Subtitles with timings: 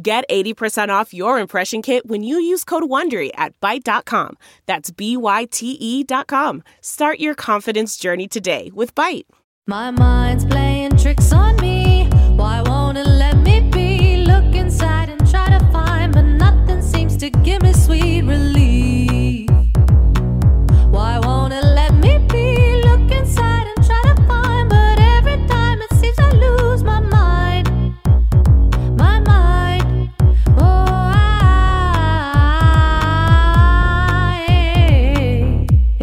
[0.00, 4.36] Get 80% off your impression kit when you use code WONDERY at Byte.com.
[4.66, 6.62] That's B-Y-T-E dot com.
[6.82, 9.24] Start your confidence journey today with Byte.
[9.66, 12.10] My mind's playing tricks on me.
[12.36, 14.18] Why won't it let me be?
[14.18, 18.55] Look inside and try to find, but nothing seems to give me sweet relief.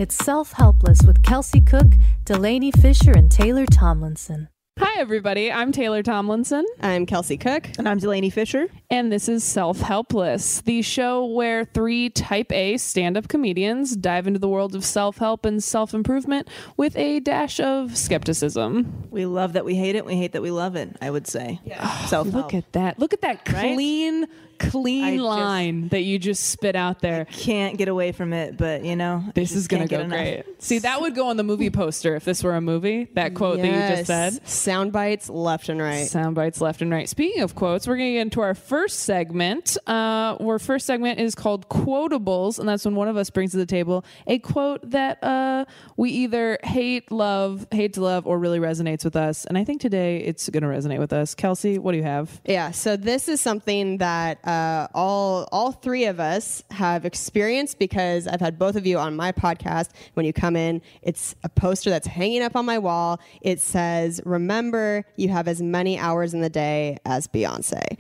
[0.04, 1.94] It's Self Helpless with Kelsey Cook,
[2.26, 4.50] Delanie Fischer, and Taylor Tomlinson.
[4.78, 5.50] Hi, everybody.
[5.50, 7.70] I'm Taylor Tomlinson, I'm Kelsey Cook.
[7.78, 8.68] And I'm Delanie Fischer.
[8.90, 14.28] and this is Self Helpless, the show where three type A stand up comedians dive
[14.28, 19.08] into the world of self help and self improvement with a dash of skepticism.
[19.10, 20.04] We love that we hate it.
[20.06, 21.62] We hate that we love it, I would say.
[21.64, 21.88] Yeah.
[22.08, 23.00] Self Look at that.
[23.00, 23.74] Look at that Right?
[23.76, 24.28] clean,
[24.72, 27.26] clean I just- line that you just spit out there.
[27.26, 30.44] Can't get away from it, but you know, This is going to go get great.
[30.62, 33.08] See, that would go on the movie poster if this were a movie.
[33.14, 34.48] That quote that you just said.
[34.48, 36.08] Sound bites left and right.
[36.08, 37.08] Sound bites left and right.
[37.10, 39.78] Speaking of quotes, we're going to get into our first segment.
[39.88, 43.58] Uh, our first segment is called Quotables, and that's when one of us brings to
[43.58, 45.66] the table a quote that uh,
[45.98, 49.46] we either hate, love, hate to love, or really resonates with us.
[49.46, 51.36] And I think today it's going to resonate with us.
[51.36, 52.42] Kelsey, what do you have?
[52.46, 54.50] Yeah, so this is something that uh,
[54.94, 59.32] all all three of us have experience because I've had both of you on my
[59.32, 59.90] podcast.
[60.14, 63.20] When you come in, it's a poster that's hanging up on my wall.
[63.42, 67.98] It says, "Remember, you have as many hours in the day as Beyonce,"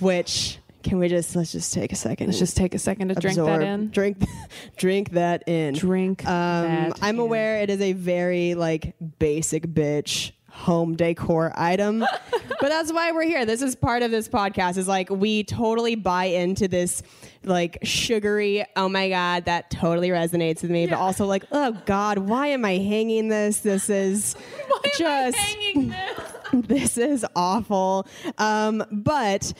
[0.00, 0.58] which.
[0.82, 2.26] Can we just let's just take a second?
[2.26, 3.88] Let's just take a second to drink that in.
[3.88, 4.22] Drink,
[4.76, 5.72] drink that in.
[5.72, 7.20] Drink Um, that I'm in.
[7.22, 12.00] aware it is a very like basic bitch home decor item,
[12.30, 13.44] but that's why we're here.
[13.44, 14.78] This is part of this podcast.
[14.78, 17.02] Is like we totally buy into this
[17.44, 18.64] like sugary.
[18.76, 20.86] Oh my god, that totally resonates with me.
[20.86, 23.60] But also like, oh god, why am I hanging this?
[23.60, 24.36] This is
[24.98, 25.38] just
[26.52, 28.06] this is awful.
[28.38, 29.52] Um, but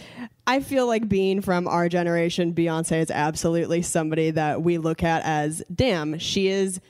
[0.47, 5.23] I feel like being from our generation, Beyonce is absolutely somebody that we look at
[5.25, 6.81] as, damn, she is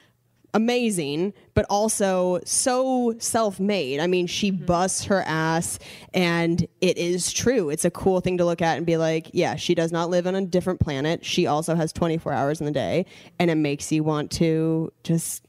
[0.55, 4.01] amazing, but also so self made.
[4.01, 4.65] I mean, she mm-hmm.
[4.65, 5.79] busts her ass,
[6.15, 7.69] and it is true.
[7.69, 10.27] It's a cool thing to look at and be like, yeah, she does not live
[10.27, 11.25] on a different planet.
[11.25, 13.05] She also has 24 hours in the day,
[13.39, 15.45] and it makes you want to just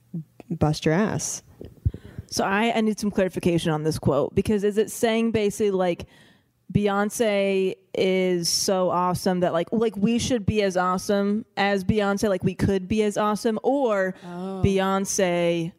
[0.50, 1.44] bust your ass.
[2.28, 6.06] So I, I need some clarification on this quote because is it saying basically like
[6.76, 12.44] Beyonce is so awesome that like like we should be as awesome as Beyonce, like
[12.44, 14.62] we could be as awesome, or oh.
[14.64, 15.72] Beyonce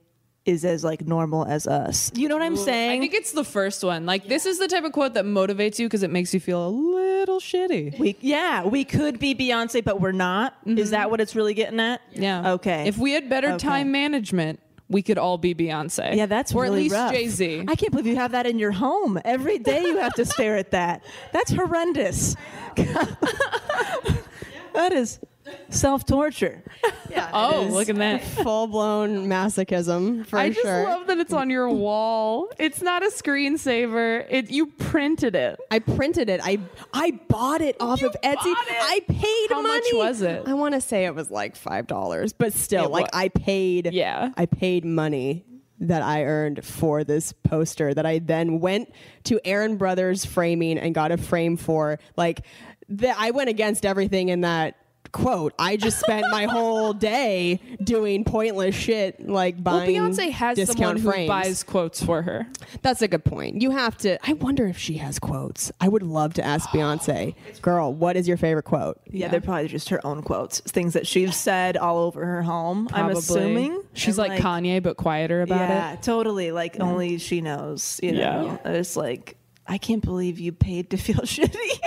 [0.47, 2.11] is as like normal as us.
[2.15, 2.93] You know what I'm saying?
[2.93, 4.07] I think it's the first one.
[4.07, 6.67] Like, this is the type of quote that motivates you because it makes you feel
[6.67, 7.99] a little shitty.
[7.99, 10.57] we yeah, we could be Beyonce, but we're not.
[10.65, 10.91] Is mm-hmm.
[10.93, 12.01] that what it's really getting at?
[12.13, 12.53] Yeah.
[12.53, 12.89] Okay.
[12.89, 13.59] If we had better Okay.
[13.59, 16.15] time management, we could all be Beyonce.
[16.15, 17.13] Yeah, that's or really at least rough.
[17.13, 17.65] Jay Z.
[17.67, 19.83] I can't believe you have that in your home every day.
[19.83, 21.05] You have to stare at that.
[21.33, 22.37] That's horrendous.
[22.77, 23.17] that
[24.93, 25.19] is
[25.71, 26.63] self torture.
[27.33, 28.23] Oh, look at that.
[28.43, 30.85] Full blown masochism for I just sure.
[30.85, 32.49] love that it's on your wall.
[32.59, 34.27] It's not a screensaver.
[34.29, 35.59] It you printed it.
[35.71, 36.41] I printed it.
[36.43, 36.59] I
[36.93, 38.35] I bought it off of Etsy.
[38.35, 38.77] bought it?
[38.79, 40.43] I paid How much was it?
[40.47, 43.29] I want to say it was like five dollars, but still, It like wa- I
[43.29, 43.93] paid.
[43.93, 44.33] Yeah.
[44.37, 45.45] I paid money
[45.81, 48.91] that I earned for this poster that I then went
[49.25, 51.99] to Aaron Brothers Framing and got a frame for.
[52.17, 52.43] Like,
[52.89, 54.77] the, I went against everything in that
[55.13, 55.55] quote.
[55.59, 60.79] I just spent my whole day doing pointless shit like Well, buying Beyonce has discount
[60.79, 61.29] someone who frames.
[61.29, 62.47] buys quotes for her.
[62.83, 63.61] That's a good point.
[63.63, 64.19] You have to.
[64.29, 65.71] I wonder if she has quotes.
[65.81, 69.01] I would love to ask Beyonce, girl, what is your favorite quote?
[69.11, 72.89] Yeah, they're probably just her own quotes, things that she's said all over her home.
[72.93, 73.19] I'm Probably.
[73.19, 75.69] assuming she's And, like, Kanye but quieter about it.
[75.75, 76.03] yeah, it.
[76.03, 76.53] totally.
[76.53, 78.01] Like only she knows.
[78.03, 78.73] You know, Yeah.
[78.73, 79.37] it's like
[79.69, 81.79] I can't believe you paid to feel shitty.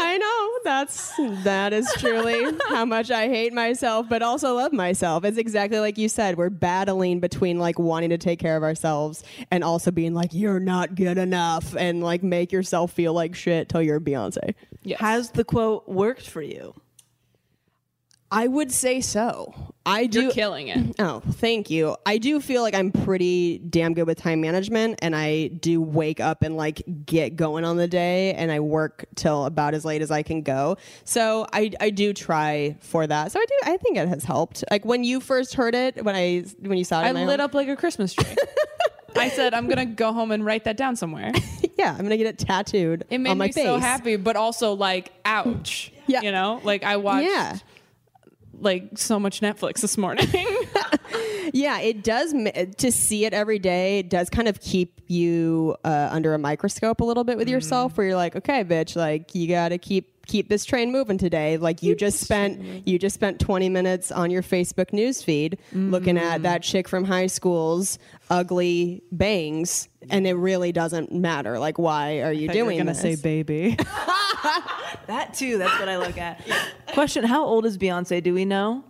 [0.00, 1.12] I know that's
[1.44, 5.24] that is truly how much I hate myself, but also love myself.
[5.24, 6.38] It's exactly like you said.
[6.38, 10.60] We're battling between like wanting to take care of ourselves and also being like you're
[10.60, 14.54] not good enough and like make yourself feel like shit till you're Beyonce.
[14.82, 15.00] Yes.
[15.00, 16.74] Has the quote worked for you?
[18.30, 19.54] I would say so.
[19.86, 20.24] I do.
[20.24, 20.96] You're killing it.
[21.00, 21.96] Oh, thank you.
[22.04, 26.20] I do feel like I'm pretty damn good with time management and I do wake
[26.20, 30.02] up and like get going on the day and I work till about as late
[30.02, 30.76] as I can go.
[31.04, 33.32] So I I do try for that.
[33.32, 34.62] So I do I think it has helped.
[34.70, 37.40] Like when you first heard it, when I when you saw it I lit home-
[37.40, 38.26] up like a Christmas tree.
[39.16, 41.32] I said I'm gonna go home and write that down somewhere.
[41.78, 43.62] Yeah, I'm going to get it tattooed It made on my me face.
[43.62, 45.92] so happy, but also like, ouch.
[46.08, 46.22] Yeah.
[46.22, 47.56] You know, like I watched Yeah.
[48.60, 50.28] Like so much Netflix this morning.
[51.52, 52.34] Yeah, it does
[52.76, 54.00] to see it every day.
[54.00, 57.96] It does kind of keep you uh, under a microscope a little bit with yourself,
[57.96, 61.56] where you're like, okay, bitch, like you got to keep keep this train moving today.
[61.56, 66.16] Like you just spent you just spent 20 minutes on your Facebook news feed looking
[66.16, 66.42] at mm.
[66.44, 67.98] that chick from high school's
[68.30, 71.58] ugly bangs, and it really doesn't matter.
[71.58, 73.00] Like, why are you doing gonna this?
[73.00, 73.76] say baby.
[75.08, 75.56] That too.
[75.56, 76.46] That's what I look at.
[76.92, 78.22] Question: How old is Beyonce?
[78.22, 78.84] Do we know?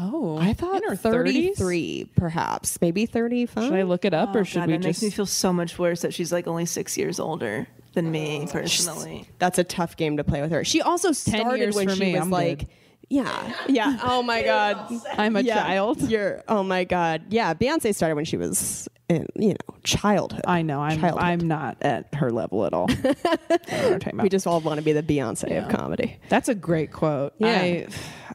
[0.00, 1.54] Oh, I thought in her 30s?
[1.56, 3.62] 33, perhaps, maybe 35.
[3.62, 5.26] Should I look it up or oh, should Oh, God, we it makes me feel
[5.26, 9.28] so much worse that she's like only six years older than me oh, personally.
[9.38, 10.64] that's a tough game to play with her.
[10.64, 12.68] She also started years when for she me, was I'm like, good.
[13.08, 13.98] yeah, yeah.
[14.04, 15.54] Oh my god, I'm a Yeah.
[15.62, 16.02] child.
[16.02, 16.42] You're.
[16.48, 17.24] Oh my god.
[17.30, 20.40] Yeah, Beyonce started when she was in you know childhood.
[20.46, 21.22] I know I'm Childhood.
[21.22, 22.86] I'm not at her level at all.
[22.90, 25.66] I don't know what you're talking we just all want to be the Beyonce Yeah.
[25.66, 26.18] of comedy.
[26.30, 27.34] That's a great quote.
[27.38, 27.50] Yeah.
[27.50, 27.86] I,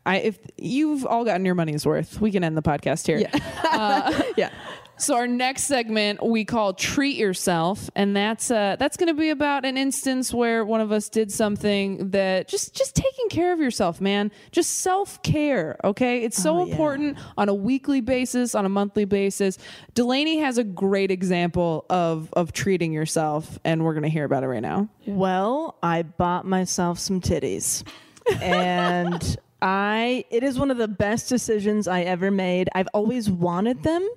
[0.06, 3.18] I, if you've all gotten your money's worth, we can end the podcast here.
[3.18, 3.30] yeah.
[3.64, 4.24] Uh,
[5.00, 9.30] So our next segment we call "Treat Yourself," and that's uh, that's going to be
[9.30, 13.60] about an instance where one of us did something that just just taking care of
[13.60, 14.32] yourself, man.
[14.52, 15.80] Just self care.
[15.84, 16.72] Okay, it's so Oh, yeah.
[16.72, 19.58] important on a weekly basis, on a monthly basis.
[19.96, 24.44] Delanie has a great example of of treating yourself, and we're going to hear about
[24.44, 24.90] it right now.
[25.08, 27.84] Well, I bought myself some titties.
[28.42, 32.70] and I it is one of the best decisions I ever made.
[32.74, 34.08] I've always wanted them.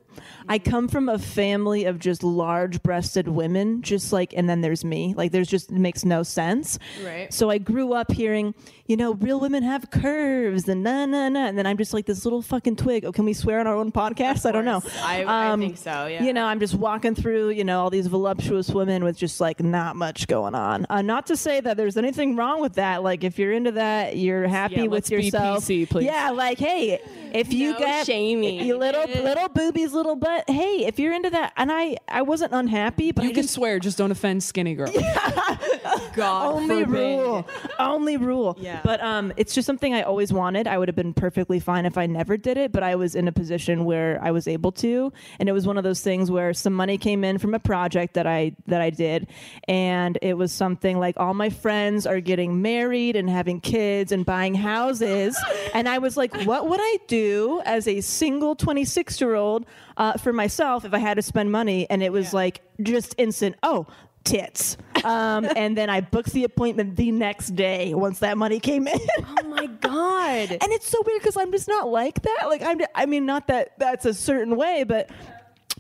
[0.49, 5.15] I come from a family of just large-breasted women, just like and then there's me.
[5.17, 6.79] Like there's just it makes no sense.
[7.05, 7.33] Right.
[7.33, 8.55] So I grew up hearing,
[8.87, 12.07] you know, real women have curves and na na na and then I'm just like
[12.07, 13.05] this little fucking twig.
[13.05, 14.47] Oh, can we swear on our own podcast?
[14.47, 14.83] I don't know.
[15.03, 16.23] I- I think so, yeah.
[16.23, 19.61] You know, I'm just walking through, you know, all these voluptuous women with just like
[19.61, 20.87] not much going on.
[20.91, 23.03] Uh, not to say that there's anything wrong with that.
[23.03, 25.65] Like if you're into that, you're happy Yeah, with yourself.
[25.67, 26.03] PC.
[26.03, 27.01] Yeah, like hey,
[27.33, 28.67] if you No get shaming.
[28.79, 30.49] little little boobies, little butt.
[30.49, 33.55] Hey, if you're into that, and I I wasn't unhappy, but You I can just
[33.55, 34.97] swear, just don't offend skinny girls.
[36.15, 36.89] God only forbid.
[37.19, 37.49] rule.
[37.79, 38.57] Only rule.
[38.61, 38.81] Yeah.
[38.85, 40.67] but um it's just something i always wanted.
[40.67, 43.29] I would have been perfectly fine if i never did it but i was in
[43.29, 45.13] a position where i was able to.
[45.39, 48.15] And it was one of those things where some money came in from a project
[48.15, 49.29] that i that i did.
[49.69, 54.25] And it was something like all my friends are getting married and having kids and
[54.27, 55.37] buying houses.
[55.75, 59.65] And i was like what would i do as a single 26 year old
[59.97, 61.89] uh, for myself if i had to spend money?
[61.89, 63.87] And it was like just instant oh
[64.25, 64.77] tits.
[65.05, 69.01] Um, and then I booked the appointment the next day once that money came in.
[69.21, 70.51] Oh my god.
[70.61, 72.45] and it's so weird because I'm just not like that.
[72.47, 75.11] Like I'm, I mean, not that that's a certain way, but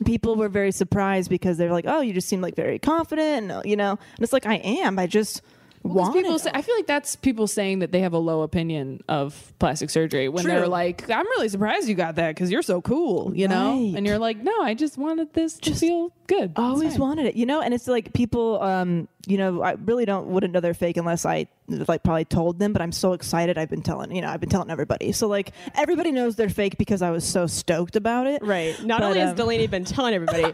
[0.04, 3.64] people were very surprised because they're like, "Oh, you just seem like very confident," and,
[3.64, 3.90] you know.
[3.90, 4.99] And it's like I am.
[4.99, 5.42] I just
[5.84, 9.02] Want people say, I feel like that's people saying that they have a low opinion
[9.08, 12.80] of plastic surgery when they're like, "I'm really surprised you got that because you're so
[12.80, 13.72] cool," you know.
[13.72, 13.94] Right.
[13.96, 17.46] And you're like, "No, I just wanted this to feel good." Always wanted it, you
[17.46, 17.60] know.
[17.60, 21.26] And it's like people, um, you know, I really don't wouldn't know they're fake unless
[21.26, 22.72] I like probably told them.
[22.72, 23.58] But I'm so excited.
[23.58, 25.10] I've been telling, you know, I've been telling everybody.
[25.10, 28.42] So like everybody knows they're fake because I was so stoked about it.
[28.44, 28.80] Right.
[28.84, 30.44] Not But, only has um, Delanie been telling everybody,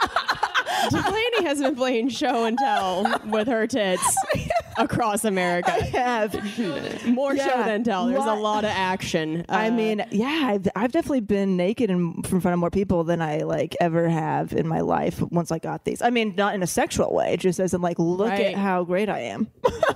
[0.91, 4.17] Delanie has been playing show and tell with her tits
[4.79, 5.73] across America.
[5.73, 7.07] I have.
[7.07, 8.07] More show than tell.
[8.07, 9.45] There's a lot of action.
[9.49, 13.05] I Uh, mean, yeah, I've, I've definitely been naked in, in front of more people
[13.05, 16.01] than I like ever have in my life once I got these.
[16.03, 18.47] I mean, not in a sexual way, just as in like, look Right.
[18.47, 19.49] at how great I am.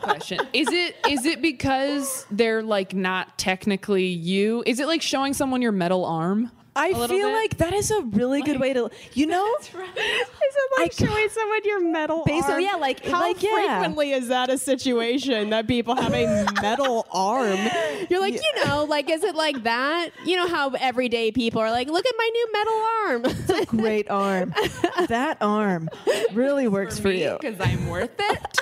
[0.03, 0.39] question.
[0.53, 4.63] Is it is it because they're like not technically you?
[4.67, 6.51] Is it like showing someone your metal arm?
[6.75, 7.35] I a little feel bit?
[7.35, 11.29] like that is a really good way to, you know, Is it like I- showing
[11.29, 12.61] someone your metal Basically, arm?
[12.63, 13.51] yeah, like- how like, yeah.
[13.79, 17.59] frequently is that a situation that people have a metal arm?
[18.09, 20.11] You're like, you know, like, is it like that?
[20.25, 23.23] You know how everyday people are like, look at my new metal arm.
[23.27, 24.55] It's a great arm.
[25.09, 25.91] that arm
[26.33, 27.37] really works for you.
[27.39, 28.61] because I'm worth it.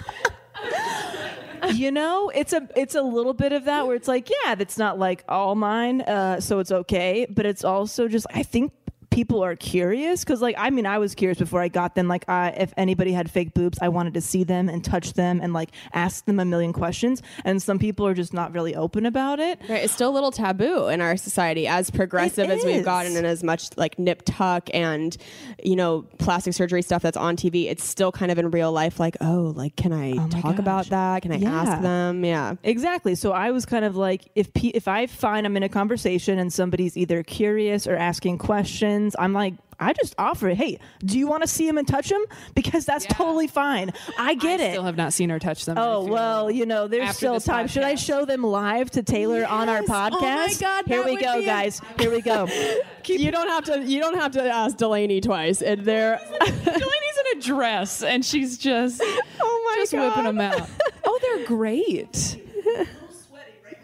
[1.69, 4.79] You know it's a it's a little bit of that where it's like yeah that's
[4.79, 8.73] not like all mine uh so it's okay but it's also just i think
[9.11, 12.25] people are curious because like i mean i was curious before i got them like
[12.29, 15.53] I, if anybody had fake boobs i wanted to see them and touch them and
[15.53, 19.41] like ask them a million questions and some people are just not really open about
[19.41, 23.17] it Right, it's still a little taboo in our society, as progressive as we've gotten,
[23.17, 25.17] and as much like nip tuck and
[25.63, 27.71] you know plastic surgery stuff that's on TV.
[27.71, 30.59] It's still kind of in real life, like, oh, like, can I oh my talk
[30.59, 31.23] about that?
[31.23, 31.63] Can I Yeah.
[31.63, 32.25] ask them?
[32.25, 33.15] Yeah, Exactly.
[33.15, 36.39] So I was kind of like, if pe- if I find I'm in a conversation
[36.39, 40.57] and somebody's either curious or asking questions, I'm like, I just offer it.
[40.59, 42.21] Hey, do you want to see him and touch him?
[42.55, 43.93] Because that's totally fine.
[44.19, 44.71] I get I it.
[44.73, 45.79] Still have not seen her touch them.
[45.79, 47.67] Oh well, you know, there's still time.
[47.67, 49.89] Should I show them live to Taylor on our Yes.
[49.91, 50.61] Oh my podcast?
[50.61, 51.81] God, Here we go, a- guys.
[51.99, 52.47] Here we go.
[53.07, 53.83] you don't have to.
[53.83, 55.63] You don't have to ask Delanie twice.
[55.63, 59.01] And they're Delanie's in a dress and she's just
[59.41, 60.69] oh my just god, whipping them out.
[61.03, 62.39] Oh, they're great.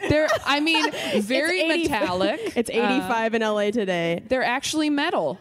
[0.08, 0.90] They're, I mean,
[1.22, 2.52] very It's 80 metallic.
[2.56, 4.22] It's 85 in LA today.
[4.28, 5.38] They're actually metal.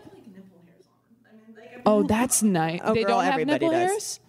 [1.85, 2.79] Oh, that's nice.
[2.83, 3.89] Oh, they girl, don't have everybody nipple does.
[3.91, 4.19] hairs.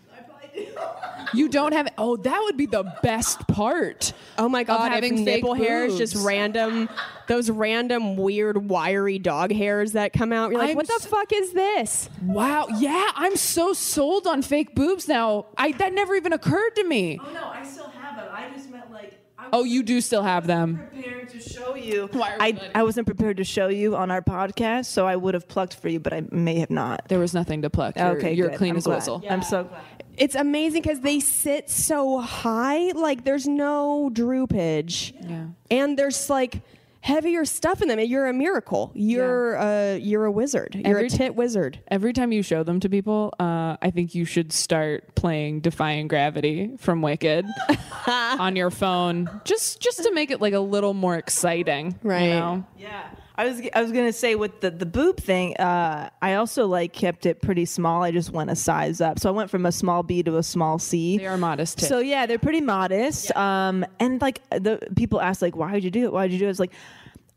[1.34, 1.88] You don't have.
[1.98, 4.12] Oh, that would be the best part.
[4.38, 6.88] Oh my god, having if fake nipple hairs, just random,
[7.28, 10.50] those random weird wiry dog hairs that come out.
[10.52, 12.08] You're like, I'm what the s- fuck is this?
[12.22, 12.68] Wow.
[12.78, 15.46] Yeah, I'm so sold on fake boobs now.
[15.58, 17.18] I that never even occurred to me.
[17.22, 18.28] Oh no, I still have them.
[18.32, 19.14] I just meant like.
[19.35, 20.78] I Oh, you do still have them.
[20.92, 22.08] prepared to show you.
[22.14, 25.74] I, I wasn't prepared to show you on our podcast, so I would have plucked
[25.74, 27.08] for you, but I may have not.
[27.08, 27.96] There was nothing to pluck.
[27.96, 28.58] You're, okay, you're good.
[28.58, 28.96] clean I'm as a glad.
[28.96, 29.24] whistle.
[29.28, 29.80] I'm so glad.
[30.16, 35.46] It's amazing because they sit so high, like there's no droopage, Yeah.
[35.70, 36.62] and there's like
[37.06, 38.00] heavier stuff in them.
[38.00, 38.90] You're a miracle.
[38.94, 40.74] You're a you're a wizard.
[40.74, 41.78] You're Every a tit wizard.
[41.88, 46.08] Every time you show them to people, uh, I think you should start playing "Defying
[46.08, 47.46] Gravity" from Wicked
[48.08, 52.24] on your phone, just just to make it like a little more exciting, Right.
[52.24, 52.64] You know?
[52.76, 53.08] Yeah.
[53.38, 56.92] I was I was gonna say with the the boob thing, uh, I also like
[56.92, 58.02] kept it pretty small.
[58.02, 60.42] I just went a size up, so I went from a small B to a
[60.42, 61.18] small C.
[61.18, 61.78] They are modest.
[61.78, 61.88] Tits.
[61.88, 63.34] So yeah, they're pretty modest.
[63.36, 66.12] Um, and like the people ask like, why did you do it?
[66.12, 66.50] Why did you do it?
[66.50, 66.72] It's like,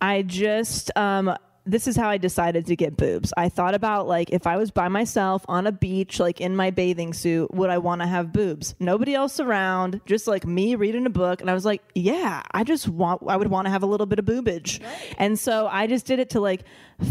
[0.02, 1.36] I just um.
[1.70, 3.32] This is how I decided to get boobs.
[3.38, 6.72] I thought about like if I was by myself on a beach, like in my
[6.72, 8.74] bathing suit, would I want to have boobs?
[8.80, 11.42] Nobody else around, just like me reading a book.
[11.42, 14.08] And I was like, yeah, I just want, I would want to have a little
[14.08, 14.82] bit of boobage.
[15.18, 16.64] And so I just did it to like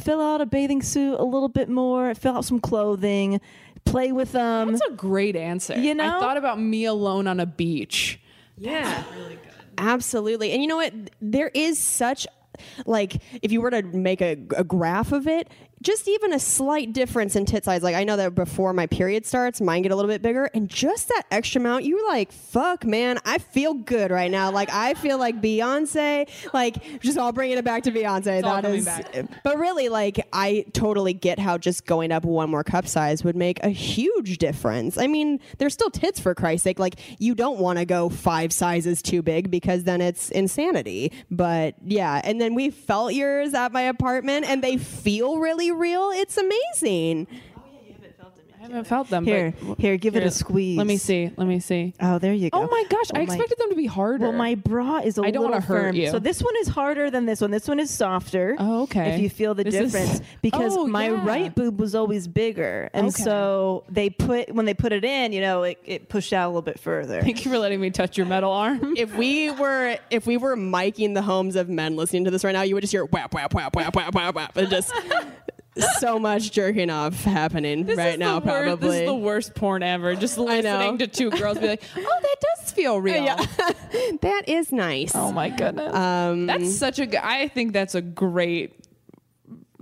[0.02, 3.40] fill out a bathing suit a little bit more, fill out some clothing,
[3.84, 4.72] play with them.
[4.72, 5.78] That's a great answer.
[5.78, 6.16] You know?
[6.16, 8.20] I thought about me alone on a beach.
[8.56, 9.04] Yeah.
[9.78, 10.50] Absolutely.
[10.50, 10.92] And you know what?
[11.20, 12.26] There is such
[12.86, 15.48] like if you were to make a, a graph of it,
[15.82, 17.82] just even a slight difference in tit size.
[17.82, 20.68] Like I know that before my period starts, mine get a little bit bigger, and
[20.68, 24.50] just that extra amount, you're like, fuck, man, I feel good right now.
[24.50, 26.28] Like I feel like Beyonce.
[26.52, 28.42] Like just all bringing it back to Beyonce.
[28.44, 29.14] all That is, back.
[29.44, 33.36] but really, like I totally get how just going up one more cup size would
[33.36, 34.98] make a huge difference.
[34.98, 36.78] I mean, they're still tits for Christ's sake.
[36.78, 41.12] Like you don't want to go five sizes too big because then it's insanity.
[41.30, 46.10] But yeah, and then we felt yours at my apartment, and they feel really real.
[46.10, 47.26] It's amazing.
[48.60, 49.24] I haven't felt them.
[49.24, 50.76] Here, but, here, give it a squeeze.
[50.76, 51.30] Let me see.
[51.36, 51.94] Let me see.
[52.00, 52.58] Oh, there you go.
[52.58, 54.24] Oh my gosh, I Well, my- expected them to be harder.
[54.24, 55.94] Well, my bra is a I don't little hurt firm.
[55.96, 56.10] you.
[56.10, 57.50] So this one is harder than this one.
[57.50, 58.56] This one is softer.
[58.58, 59.14] Oh, okay.
[59.14, 61.24] If you feel the This is- difference, oh, because Oh, my yeah.
[61.24, 63.22] right boob was always bigger, and Okay.
[63.22, 66.48] so they put when they put it in, you know, it, it pushed out a
[66.48, 67.22] little bit further.
[67.22, 68.94] Thank you for letting me touch your metal arm.
[68.98, 72.52] if we were if we were miking the homes of men listening to this right
[72.52, 74.92] now, you would just hear whap whap whap whap whap whap whap, and just
[75.98, 78.40] so much jerking off happening This right now.
[78.40, 78.88] probably.
[78.88, 80.14] this is the worst porn ever.
[80.14, 83.36] Just listening to two girls be like, "Oh, that does feel real." Yeah.
[84.20, 85.12] that is nice.
[85.14, 85.94] Oh my goodness.
[85.94, 87.06] Um, that's such a.
[87.06, 88.74] g- I think that's a great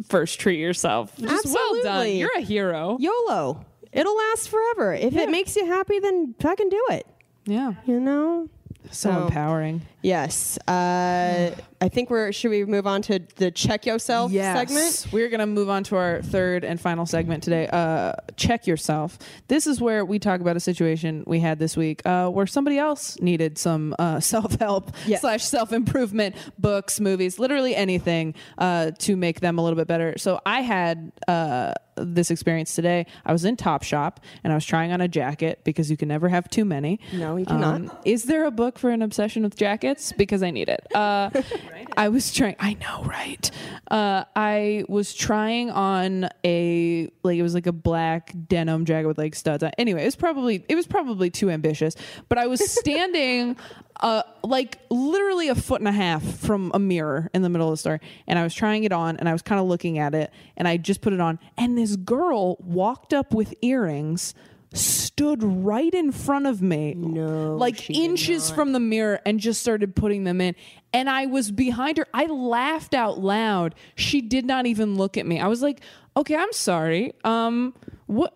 [0.09, 1.17] first treat yourself.
[1.17, 1.87] Just well done.
[1.87, 2.19] Absolutely.
[2.19, 2.97] You're a hero.
[3.01, 3.65] YOLO.
[3.93, 4.93] It'll last forever.
[4.95, 7.07] If it makes you happy, then fucking do it.
[7.47, 7.73] Yeah.
[7.87, 8.49] You know.
[8.91, 9.83] So So- empowering.
[10.07, 10.57] Yes.
[10.69, 12.31] Uh, I think we're.
[12.31, 15.09] Should we move on to the check yourself segment?
[15.13, 17.67] We're going to move on to our third and final segment today.
[17.67, 19.19] Uh, check yourself.
[19.49, 22.79] This is where we talk about a situation we had this week uh, where somebody
[22.79, 25.23] else needed some uh, self help Yes.
[25.23, 30.15] slash self improvement books, movies, literally anything uh, to make them a little bit better.
[30.19, 31.11] So I had.
[31.27, 33.07] Uh, this experience today.
[33.25, 36.29] I was in Topshop and I was trying on a jacket because you can never
[36.29, 37.01] have too many.
[37.15, 38.03] Um, No, you cannot.
[38.05, 39.96] is there a book for an obsession with jackets?
[40.17, 40.87] Because I need it.
[40.95, 41.31] Uh,
[41.97, 42.57] I was trying.
[42.59, 43.51] I know, right?
[43.91, 49.19] Uh, I was trying on a like it was like a black denim jacket with
[49.19, 49.63] like studs.
[49.63, 51.97] on Anyway, it was probably it was probably too ambitious.
[52.29, 53.57] But I was standing.
[53.99, 57.73] Uh, like literally a foot and a half from a mirror in the middle of
[57.73, 60.15] the store, and I was trying it on, and I was kind of looking at
[60.15, 64.35] it, and I just put it on, and this girl walked up with earrings,
[64.73, 69.95] stood right in front of me, No, like inches from the mirror and just started
[69.97, 70.55] putting them in.
[70.93, 72.07] And I was behind her.
[72.13, 73.75] I laughed out loud.
[73.95, 75.41] She did not even look at me.
[75.41, 75.81] I was like,
[76.17, 77.13] "Okay, I'm sorry.
[77.25, 77.75] Um
[78.07, 78.35] what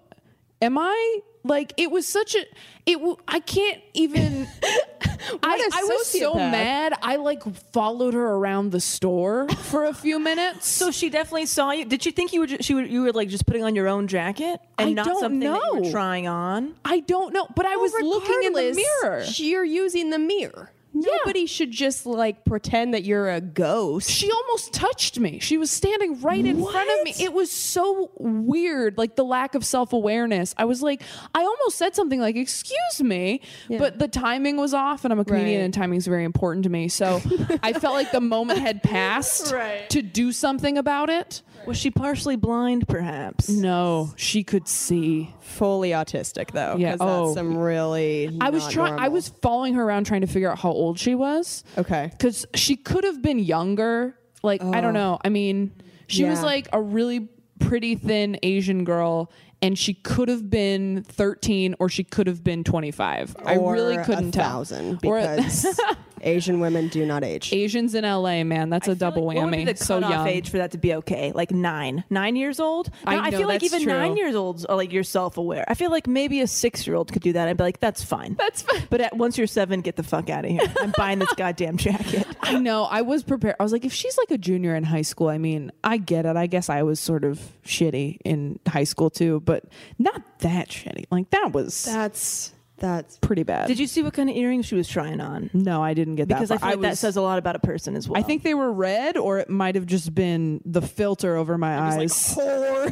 [0.63, 2.45] am I like it was such a
[2.87, 4.49] it w- I can't even
[5.43, 6.95] I was so mad.
[7.03, 7.43] I like
[7.73, 10.69] followed her around the store for a few minutes.
[10.81, 11.85] So she definitely saw you.
[11.85, 13.87] Did she think you were ju- she were, you were like just putting on your
[13.87, 15.83] own jacket and I not something that you know.
[15.83, 16.75] were trying on?
[16.85, 19.25] I don't know, but I was looking in the mirror.
[19.37, 20.71] You're using the mirror.
[20.93, 24.11] Nobody should just like pretend that you're a ghost.
[24.11, 25.39] she almost touched me.
[25.39, 27.15] She was standing right in front of me.
[27.25, 30.55] It was so weird, like the lack of self awareness.
[30.59, 31.03] I was like,
[31.35, 35.25] I almost said something like, "Excuse me," but the timing was off, and I'm a
[35.25, 35.65] comedian, Right.
[35.65, 36.89] and timing is very important to me.
[36.89, 37.21] So
[37.63, 39.89] I felt like the moment had passed Right.
[39.91, 41.43] to do something about it.
[41.67, 43.49] Was she partially blind, perhaps?
[43.51, 45.35] No, she could see.
[45.41, 46.77] Fully autistic though.
[46.79, 47.27] Yeah, oh.
[47.27, 48.35] that's some really.
[48.41, 48.99] I was trying.
[48.99, 51.65] I was following her around, trying to figure out how old she was.
[51.79, 52.09] Okay.
[52.11, 54.17] because she could have been younger.
[54.43, 55.13] Like I don't oh.
[55.13, 55.19] know.
[55.25, 55.73] I mean,
[56.07, 61.75] she was like a really pretty thin Asian girl, and she could have been thirteen
[61.79, 63.37] or she could have been twenty five.
[63.45, 64.51] I really couldn't a tell.
[64.51, 65.79] thousand Or a- because
[66.23, 67.53] Asian women do not age.
[67.53, 69.65] Asians in LA, man, that's a double What would whammy.
[69.67, 70.27] be the so cutoff young.
[70.29, 71.33] age for that to be okay?
[71.33, 72.91] Like nine, nine years old.
[73.05, 73.93] I Now, I, feel like even true.
[73.93, 75.65] nine years olds are like you're self aware.
[75.69, 77.49] I feel like maybe a six year old could do that.
[77.49, 78.35] I'd be like, that's fine.
[78.35, 78.87] That's fine.
[78.91, 80.61] But at, once you're seven, get the fuck out of here.
[80.81, 82.27] I'm buying this goddamn jacket.
[82.41, 82.85] I know.
[82.85, 83.57] I was prepared.
[83.59, 86.27] I was like, if she's like a junior in high school, I mean, I get
[86.27, 86.37] it.
[86.37, 89.65] I guess I was sort of shitty in high school too, but
[89.99, 91.05] not that shitty.
[91.11, 93.69] Like that was That's that's pretty bad.
[93.69, 95.51] Did you see what kind of earrings she was trying on?
[95.53, 96.35] No, I didn't get that.
[96.35, 96.51] Because.
[96.51, 96.71] I far.
[96.71, 98.19] feel like that was- says a lot about a person as well.
[98.19, 101.79] I think they were red, or it might have just been the filter over my
[101.79, 102.35] eyes.
[102.35, 102.91] whore.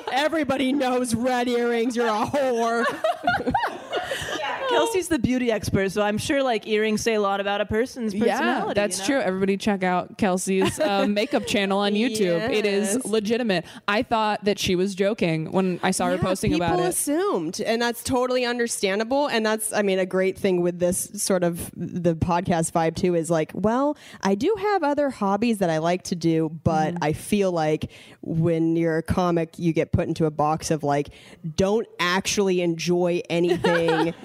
[0.12, 1.94] Everybody knows red earrings.
[1.94, 2.84] You're a whore.
[4.70, 8.12] Kelsey's the beauty expert, so I'm sure like earrings say a lot about a person's
[8.14, 8.68] personality.
[8.68, 9.20] yeah, that's you know?
[9.20, 9.26] true.
[9.26, 12.50] Everybody check out Kelsey's uh, makeup channel on YouTube.
[12.50, 13.64] It is legitimate.
[13.88, 16.86] I thought that she was joking when I saw her posting about it.
[16.86, 19.26] assumed, and that's totally understandable.
[19.26, 23.14] And that's, I mean, a great thing with this sort of the podcast vibe too
[23.14, 27.04] is like, well, I do have other hobbies that I like to do, but Mm-hmm.
[27.04, 27.90] I feel like
[28.22, 31.10] when you're a comic, you get put into a box of like,
[31.56, 34.14] don't actually enjoy anything.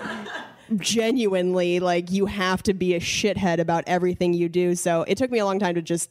[0.78, 4.76] genuinely like you have to be a shithead about everything you do.
[4.76, 6.10] So it took me a long time to just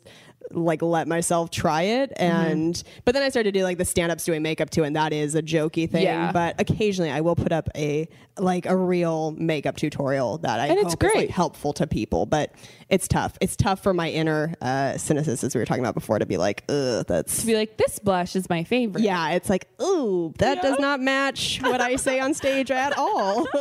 [0.50, 2.22] like let myself try it Mm-hmm.
[2.50, 5.12] and but then i started to do like the stand-ups doing makeup too and that
[5.12, 6.30] is a jokey thing Yeah.
[6.32, 8.06] but occasionally i will put up a
[8.38, 11.30] like a real makeup tutorial that i And it's hope is, like, great.
[11.30, 12.52] helpful to people but
[12.88, 16.18] it's tough it's tough for my inner uh cynicist as we were talking about before
[16.18, 19.02] to be like ugh that's To be like, this blush is my favorite.
[19.02, 23.46] yeah, it's like, ooh, that does not match what I say on stage at all.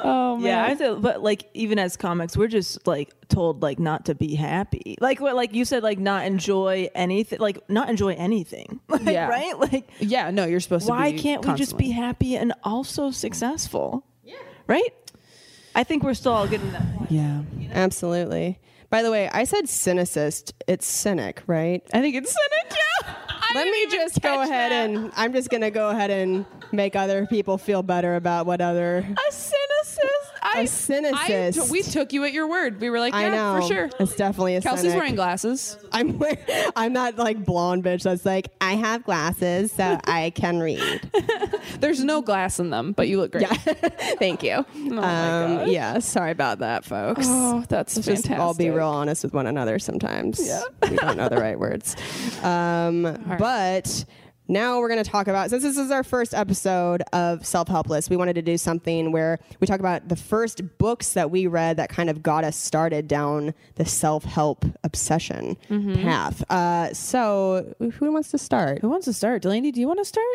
[0.00, 0.46] Oh man.
[0.46, 4.14] Yeah, I feel, but like even as comics, we're just like told like not to
[4.14, 4.96] be happy.
[5.00, 8.80] Like what like you said like not enjoy anything like not enjoy anything.
[8.88, 9.28] Like, Yeah.
[9.28, 9.58] right?
[9.58, 13.10] Like Yeah, no, you're supposed why to be can't we just be happy and also
[13.10, 14.04] successful?
[14.24, 14.36] Yeah.
[14.66, 14.92] Right?
[15.74, 17.10] I think we're still all getting that point.
[17.10, 17.42] Yeah.
[17.72, 18.58] Absolutely.
[18.90, 20.52] By the way, I said cynicist.
[20.66, 21.82] It's cynic, right?
[21.92, 22.72] I think it's cynic,
[23.04, 23.14] yeah.
[23.54, 24.88] Let me just go ahead that.
[24.90, 28.98] and I'm just gonna go ahead and make other people feel better about what other
[28.98, 29.52] a cynicist.
[30.42, 31.68] I, A cynicist.
[31.68, 32.80] I we took you at your word.
[32.80, 33.90] We were like, yeah, I know for sure.
[34.00, 34.96] It's definitely a Kelsey's cynic.
[34.96, 35.78] wearing glasses.
[35.92, 36.38] I'm wear-
[36.76, 41.10] I'm that like blonde bitch that's like I have glasses so I can read.
[41.80, 43.42] There's no glass in them, but you look great.
[43.42, 43.54] Yeah,
[44.18, 44.64] thank you.
[44.98, 47.26] um, yeah, sorry about that, folks.
[47.28, 48.30] Oh, that's Let's fantastic.
[48.30, 50.44] just all be real honest with one another sometimes.
[50.46, 50.62] Yeah.
[50.90, 51.96] we don't know the right words.
[52.42, 53.02] Um,
[53.38, 54.04] But
[54.48, 58.08] now we're going to talk about, since this is our first episode of Self Helpless,
[58.08, 61.76] we wanted to do something where we talk about the first books that we read
[61.76, 66.02] that kind of got us started down the self help obsession Mm-hmm.
[66.02, 66.42] path.
[66.50, 68.80] Uh, so, who wants to start?
[68.80, 69.42] Who wants to start?
[69.42, 70.26] Delanie, do you want to start?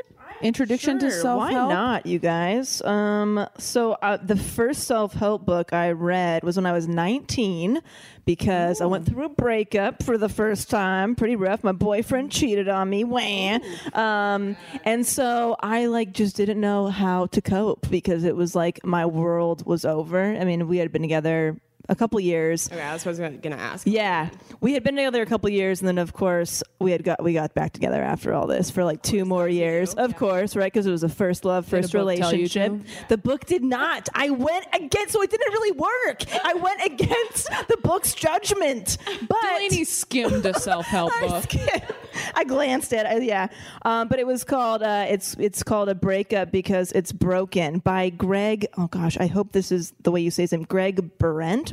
[0.41, 1.69] Introduction to Sure, self Why help.
[1.71, 2.81] not, you guys?
[2.83, 7.81] Um, so uh, the first self help book I read was when I was 19
[8.25, 11.15] because I went through a breakup for the first time.
[11.15, 11.63] Pretty rough.
[11.63, 13.03] My boyfriend cheated on me.
[13.03, 13.59] Wah.
[13.93, 14.55] Um,
[14.85, 19.05] and so I like just didn't know how to cope because it was like my
[19.05, 20.21] world was over.
[20.23, 22.67] I mean, we had been together a couple years.
[22.67, 23.85] Okay, that's what I was going to ask.
[23.87, 24.29] Yeah,
[24.61, 27.33] we had been together a couple years, and then of course we had got we
[27.33, 29.93] got back together after all this for like two more years.
[29.93, 30.71] Of course, right?
[30.71, 32.71] Because it was a first love, Did first the book tell you relationship.
[32.83, 33.07] to?
[33.09, 34.07] The book did not.
[34.13, 36.23] I went against, so it didn't really work.
[36.45, 38.97] I went against the book's judgment.
[39.27, 41.43] But Delanie skimmed a self help book.
[41.43, 41.91] skipped-
[42.35, 43.47] I glanced at it, yeah,
[43.83, 48.09] um, but it was called uh, it's it's called a breakup because it's broken by
[48.09, 48.67] Greg.
[48.77, 50.63] Oh gosh, I hope this is the way you say his name.
[50.63, 51.17] Greg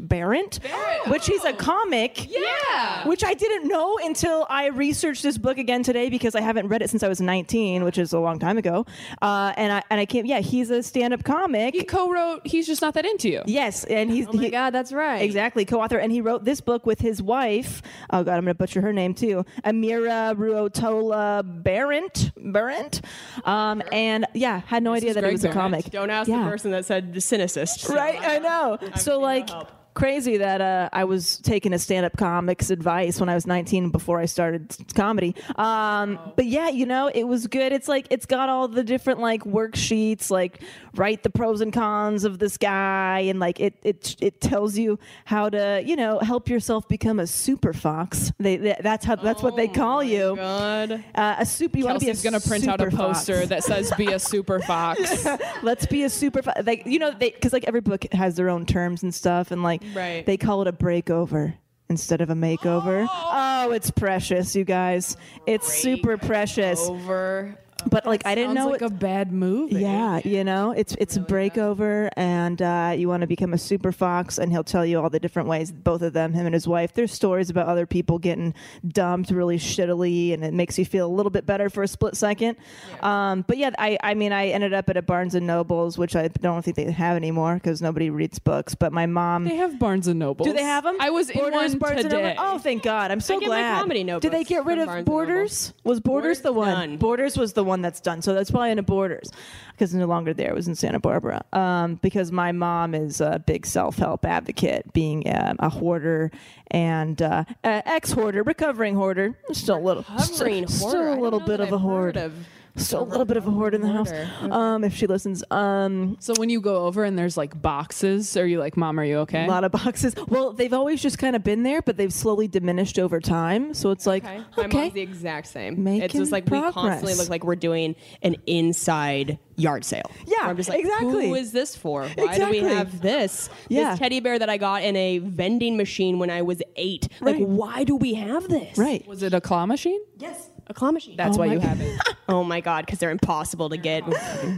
[0.01, 2.29] Behrendt, Behrendt, which he's a comic.
[2.31, 3.07] Yeah.
[3.07, 6.83] Which I didn't know until I researched this book again today because I haven't read
[6.83, 8.87] it since I was 19, which is a long time ago.
[9.23, 11.75] Uh, and I and I came, yeah, he's a stand-up comic.
[11.75, 13.43] He co-wrote He's Just Not That Into You.
[13.47, 15.23] yes, and he's Oh my he- God, that's right.
[15.23, 17.83] Exactly, co-author, and he wrote this book with his wife.
[18.11, 19.45] Oh God, I'm going to butcher her name too.
[19.65, 22.33] Amiira Ruotola Behrendt.
[22.37, 23.01] Behrendt,
[23.47, 25.85] um, and yeah, had no idea is that it was a comic.
[25.91, 26.45] Don't ask Yeah.
[26.45, 27.89] the person that said the cynicist.
[27.89, 28.79] Right, I know.
[28.97, 29.49] so like
[29.95, 34.21] crazy that uh, I was taking a stand-up comics advice when I was 19 before
[34.21, 35.35] I started comedy.
[35.57, 37.73] Um, but yeah, you know, it was good.
[37.73, 40.63] It's like it's got all the different like worksheets, like
[40.95, 44.99] write the pros and cons of this guy, and like it it it tells you
[45.25, 48.33] how to you know help yourself become a super fox.
[48.39, 50.37] They, they that's how that's what they call you.
[50.37, 51.05] God.
[51.15, 51.79] Uh, a super.
[51.79, 53.21] You want to be a Kelsey's gonna print out a fox.
[53.21, 55.27] poster that says "Be a super fox."
[55.63, 58.49] Let's be a super fo- like you know they because like every book has their
[58.49, 60.25] own terms and stuff and like Right.
[60.27, 61.55] they call it a breakover
[61.89, 63.07] instead of a makeover.
[63.63, 65.19] Oh, it's precious, you guys.
[65.47, 66.81] It's super precious.
[66.89, 67.59] Over.
[67.89, 69.77] But like I didn't know like it- a bad movie.
[69.81, 73.93] yeah, you know, it's it's a breakover, and uh, you want to become a super
[73.93, 75.73] fox, and he'll tell you all the different ways.
[75.73, 78.55] Both of them, him and his wife, there's stories about other people getting
[78.87, 82.17] dumped really shittily, and it makes you feel a little bit better for a split
[82.17, 82.57] second.
[83.03, 86.17] Um, but yeah, I I mean, I ended up at a Barnes and Nobles, which
[86.17, 88.75] I don't think they have anymore because nobody reads books.
[88.75, 89.45] But my mom.
[89.45, 90.47] They have Barnes and Nobles.
[90.47, 90.97] do they have them?
[91.01, 92.23] I was in Borders, one Barnes and Noble?
[92.29, 92.37] today.
[92.39, 93.11] Oh, thank God!
[93.11, 93.81] I'm so get my glad.
[93.81, 95.07] comedy Did they get rid of Barnes.
[95.07, 95.73] Borders?
[95.85, 96.69] Was Borders, the one?
[96.69, 96.97] done.
[96.97, 98.23] Borders was the one that's done.
[98.23, 99.31] So that's probably in a Borders
[99.73, 100.51] because it's no longer there.
[100.51, 101.43] It was in Santa Barbara.
[101.53, 106.31] Um, because my mom is a big self help advocate, being um, a hoarder
[106.73, 109.37] and uh, uh, ex hoarder, recovering hoarder.
[109.53, 111.11] Still a little, Recovering still, hoarder.
[111.13, 112.17] Still a little bit of a I've hoard.
[112.17, 112.35] heard of
[112.77, 114.13] Still a little bit of a hoard in the house.
[114.43, 115.43] Um, if she listens.
[115.51, 119.05] Um, So when you go over and there's like boxes, are you like, "Mom, are
[119.05, 120.15] you okay?" a lot of boxes.
[120.29, 123.75] Well, they've always just kind of been there, but they've slowly diminished over time.
[123.75, 124.37] So it's like, Okay.
[124.59, 125.75] okay, My mom's the exact same.
[125.75, 127.19] it's Making just like we constantly progress.
[127.19, 130.11] look like we're doing an inside yard sale.
[130.27, 131.29] Yeah, Where I'm just like, exactly.
[131.29, 132.03] Who is this for?
[132.03, 132.63] Why do Exactly.
[132.63, 133.51] we have this?
[133.69, 133.91] Yeah.
[133.91, 137.09] This teddy bear that I got in a vending machine when I was eight.
[137.21, 138.79] Like, why do we have this?
[138.79, 139.07] right.
[139.07, 140.01] Was it a claw machine?
[140.19, 140.50] Yes.
[140.71, 141.17] A claw machine.
[141.17, 142.01] That's why you have it.
[142.29, 144.05] oh my god, because they're impossible to get.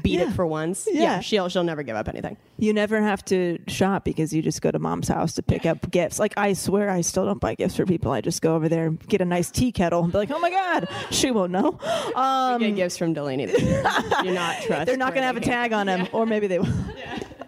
[0.02, 0.28] Beat Yeah.
[0.28, 0.86] it for once.
[0.90, 1.20] Yeah.
[1.20, 2.36] she'll she'll never give up anything.
[2.58, 5.90] You never have to shop because you just go to mom's house to pick up
[5.90, 6.18] gifts.
[6.18, 8.12] Like I swear, I still don't buy gifts for people.
[8.12, 10.38] I just go over there, and get a nice tea kettle, and be like, "Oh
[10.38, 11.78] my god, she won't know."
[12.14, 13.46] Um, Get gifts from Delanie.
[13.46, 13.82] This year.
[14.22, 14.86] Do not trust.
[14.86, 16.68] they're not going to have a tag on them, or maybe they will.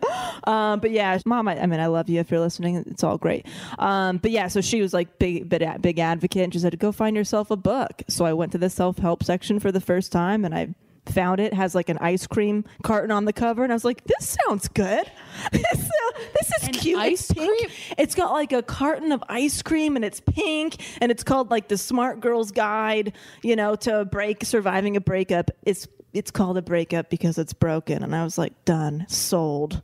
[0.47, 2.77] Um, but yeah, mom, I, I mean, I love you if you're listening.
[2.87, 3.47] It's all great.
[3.79, 6.93] Um, but yeah, so she was like big, big, big advocate, and she said, "Go
[6.93, 10.13] find yourself a book." So I went to the self help section for the first
[10.13, 10.75] time, and I
[11.07, 14.05] found it has like an ice cream carton on the cover, and I was like,
[14.05, 15.11] "This sounds good.
[15.53, 16.99] this, uh, this is cute.
[16.99, 17.59] ice it's pink.
[17.59, 17.71] cream?
[17.99, 21.69] It's got like a carton of ice cream, and it's pink, and it's called like
[21.69, 25.51] the Smart Girl's Guide, you know, to break surviving a breakup.
[25.63, 29.83] It's it's called a breakup because it's broken, and I was like, done, sold.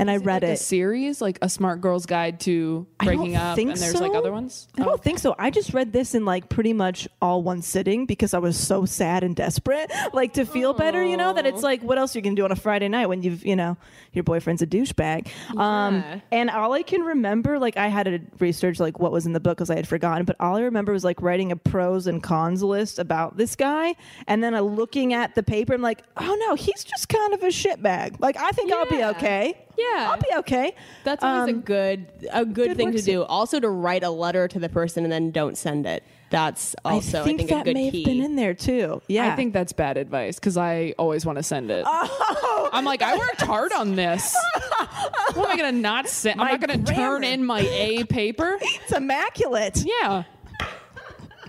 [0.00, 0.54] And I read like it.
[0.54, 4.32] a series, like a Smart Girl's Guide to Breaking Up, think and there's like other
[4.32, 4.66] ones.
[4.78, 5.36] I don't think so.
[5.38, 8.86] I just read this in like pretty much all one sitting because I was so
[8.86, 11.04] sad and desperate, like to feel better.
[11.04, 13.22] You know that it's like what else you can do on a Friday night when
[13.22, 13.76] you've you know
[14.12, 15.28] your boyfriend's a douchebag.
[15.56, 19.34] Um, and all I can remember, like I had to research like what was in
[19.34, 22.06] the book because I had forgotten, but all I remember was like writing a pros
[22.06, 23.94] and cons list about this guy,
[24.26, 25.74] and then uh, looking at the paper.
[25.74, 28.18] I'm like, oh no, he's just kind of a shitbag.
[28.18, 29.66] Like I think I'll be okay.
[29.78, 30.10] Yeah.
[30.10, 30.74] I'll be okay.
[31.04, 33.22] That's always a Um, good a good, good thing to do.
[33.24, 36.02] Also to write a letter to the person and then don't send it.
[36.30, 38.02] That's also I think, a that good may key.
[38.02, 39.02] have been in there too.
[39.08, 41.84] Yeah, I think that's bad advice because I always want to send it.
[41.86, 42.70] Oh.
[42.72, 44.36] I'm like, I worked hard on this.
[45.34, 46.40] what am I gonna not send?
[46.40, 48.58] I'm not gonna turn in my A paper.
[48.62, 49.84] it's immaculate.
[49.84, 50.22] Yeah,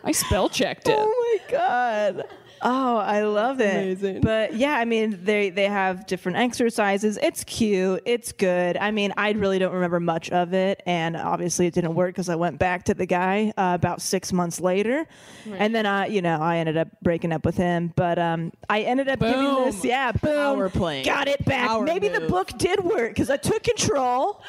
[0.03, 0.95] I spell checked it.
[0.97, 2.23] Oh my god.
[2.63, 3.73] Oh, I love it.
[3.75, 4.21] Amazing.
[4.21, 7.17] But yeah, I mean, they they have different exercises.
[7.21, 8.01] It's cute.
[8.05, 8.77] It's good.
[8.77, 12.29] I mean, I really don't remember much of it, and obviously it didn't work because
[12.29, 15.07] I went back to the guy uh, about six months later,
[15.51, 17.93] and then I, you know, I ended up breaking up with him.
[17.95, 21.03] But um, I ended up giving this, yeah, boom, Power play.
[21.03, 21.67] got it back.
[21.67, 24.41] Power Maybe the book did work because I took control.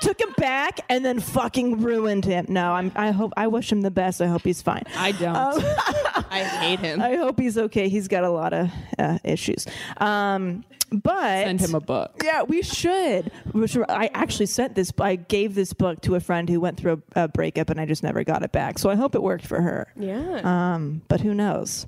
[0.00, 2.46] Took him back and then fucking ruined him.
[2.48, 2.92] No, I'm.
[2.94, 3.32] I hope.
[3.36, 4.20] I wish him the best.
[4.22, 4.82] I hope he's fine.
[4.96, 5.34] I don't.
[6.30, 7.00] I hate him.
[7.00, 7.88] I hope he's okay.
[7.88, 9.66] He's got a lot of uh, issues.
[9.98, 12.20] Um, but Send him a book.
[12.22, 13.32] Yeah, we should.
[13.52, 14.92] We should- I actually sent this.
[15.00, 17.86] I gave this book to a friend who went through a, a breakup, and I
[17.86, 18.78] just never got it back.
[18.78, 19.88] So I hope it worked for her.
[19.96, 20.40] yeah.
[20.74, 21.86] Um, but who knows?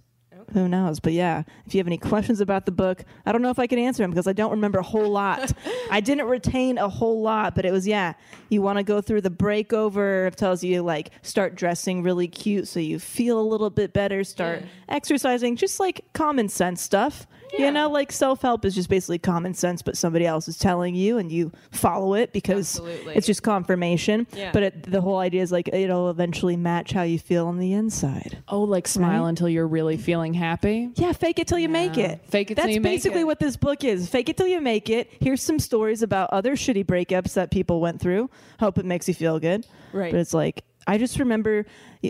[0.52, 1.00] Who knows?
[1.00, 3.66] But yeah, if you have any questions about the book, I don't know if I
[3.66, 5.52] can answer them because I don't remember a whole lot.
[5.90, 8.14] I didn't retain a whole lot, but it was yeah.
[8.48, 10.26] You want to go through the breakover.
[10.26, 14.24] It tells you like start dressing really cute so you feel a little bit better.
[14.24, 17.26] Start exercising, just like common sense stuff.
[17.56, 20.94] You know, like self help is just basically common sense, but somebody else is telling
[20.94, 23.14] you and you follow it because Absolutely.
[23.14, 24.26] it's just confirmation.
[24.32, 24.50] Yeah.
[24.52, 27.72] But it, the whole idea is like it'll eventually match how you feel on the
[27.72, 28.42] inside.
[28.48, 30.90] Oh, like smile until you're really feeling happy.
[30.96, 32.20] Yeah, fake it till you make it.
[32.28, 32.94] Fake it till That's you make it.
[32.94, 33.26] That's basically it.
[33.26, 34.08] what this book is.
[34.08, 35.10] Fake it till you make it.
[35.20, 38.30] Here's some stories about other shitty breakups that people went through.
[38.60, 39.66] Hope it makes you feel good.
[39.92, 40.12] Right.
[40.12, 41.66] But it's like I just remember.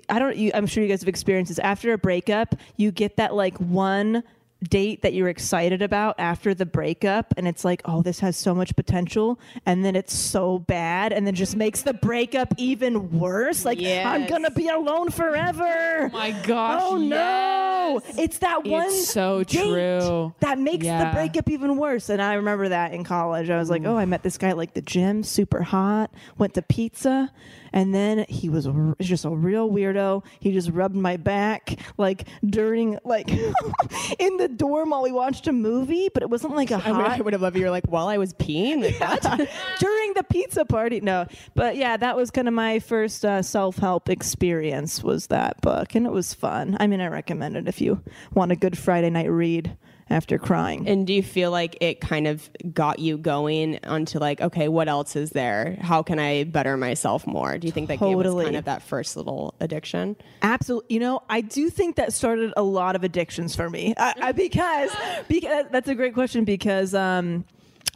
[0.09, 0.37] I don't.
[0.37, 1.59] You, I'm sure you guys have experienced this.
[1.59, 4.23] After a breakup, you get that like one
[4.65, 8.53] date that you're excited about after the breakup and it's like oh this has so
[8.55, 13.65] much potential and then it's so bad and then just makes the breakup even worse
[13.65, 18.19] like i'm gonna be alone forever oh my gosh, oh no yes.
[18.19, 20.35] it's that It's one so date true.
[20.41, 21.05] that makes Yeah.
[21.05, 22.09] the breakup even worse.
[22.09, 23.51] And I remember that in college.
[23.51, 23.89] I was like, mm.
[23.89, 27.31] oh, I met this guy at like the gym, super hot, went to pizza,
[27.73, 30.25] and then he was r- just a real weirdo.
[30.41, 33.29] He just rubbed my back like during like
[34.19, 37.01] in the dorm while we watched a movie, but it wasn't like a I would,
[37.01, 37.63] I hot would have loved you.
[37.63, 38.83] You're like, while I was peeing.
[38.83, 39.49] Like, what?
[39.79, 41.01] during the pizza party.
[41.01, 45.03] No, but yeah, that was kind of my first uh, self help experience.
[45.03, 46.77] Was that book, and it was fun.
[46.81, 48.03] I mean, I recommend it if you
[48.33, 49.77] want a good Friday night read
[50.11, 50.89] after crying.
[50.89, 54.89] And do you feel like it kind of got you going onto like, okay, what
[54.89, 55.77] else is there?
[55.81, 57.59] How can I better myself more?
[57.59, 60.17] Do you think that gave us kind of that first little addiction?
[60.43, 60.95] Absolutely.
[60.95, 63.95] You know, I do think that started a lot of addictions for me.
[63.97, 64.91] I, I, because,
[65.29, 67.45] because that's a great question because um,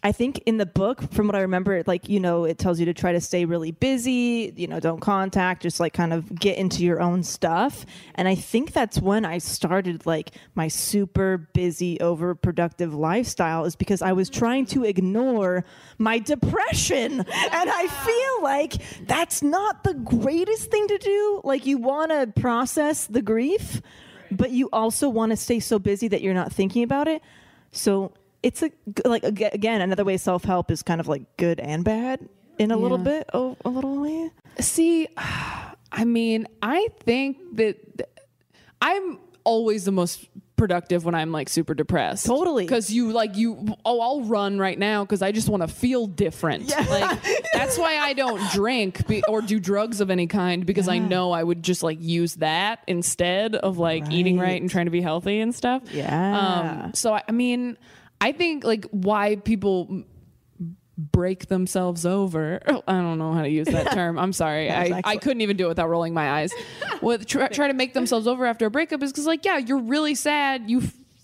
[0.04, 2.86] I think in the book, from what I remember, like, you know, it tells you
[2.86, 6.58] to try to stay really busy, you know, don't contact, just like kind of get
[6.58, 7.86] into your own stuff.
[8.16, 14.02] And I think that's when I started like my super busy, overproductive lifestyle is because
[14.02, 15.64] I was trying to ignore
[15.98, 17.20] my depression.
[17.20, 21.40] And I feel like that's not the greatest thing to do.
[21.44, 23.80] Like, you want to process the grief,
[24.32, 27.22] but you also want to stay so busy that you're not thinking about it.
[27.70, 28.12] So
[28.42, 28.70] it's a
[29.04, 32.28] like again another way self help is kind of like good and bad
[32.58, 33.28] in a little bit.
[33.32, 34.30] Oh, a little way.
[34.60, 38.08] See, I mean, I think that th-
[38.80, 42.24] I'm always the most productive when I'm like super depressed.
[42.24, 42.64] Totally.
[42.64, 46.06] Because you like you oh I'll run right now because I just want to feel
[46.06, 46.68] different.
[46.68, 47.20] Like
[47.52, 51.32] that's why I don't drink be, or do drugs of any kind because I know
[51.32, 55.00] I would just like use that instead of like eating right and trying to be
[55.00, 55.82] healthy and stuff.
[55.92, 56.84] Yeah.
[56.84, 57.76] Um, so I, I mean,
[58.22, 60.04] I think like why people
[60.96, 62.60] break themselves over.
[62.66, 64.18] I don't know how to use that term.
[64.18, 64.70] I'm sorry.
[64.70, 66.52] I, I couldn't even do it without rolling my eyes.
[67.02, 69.80] With try, try to make themselves over after a breakup is because like yeah, you're
[69.80, 70.70] really sad.
[70.70, 70.82] You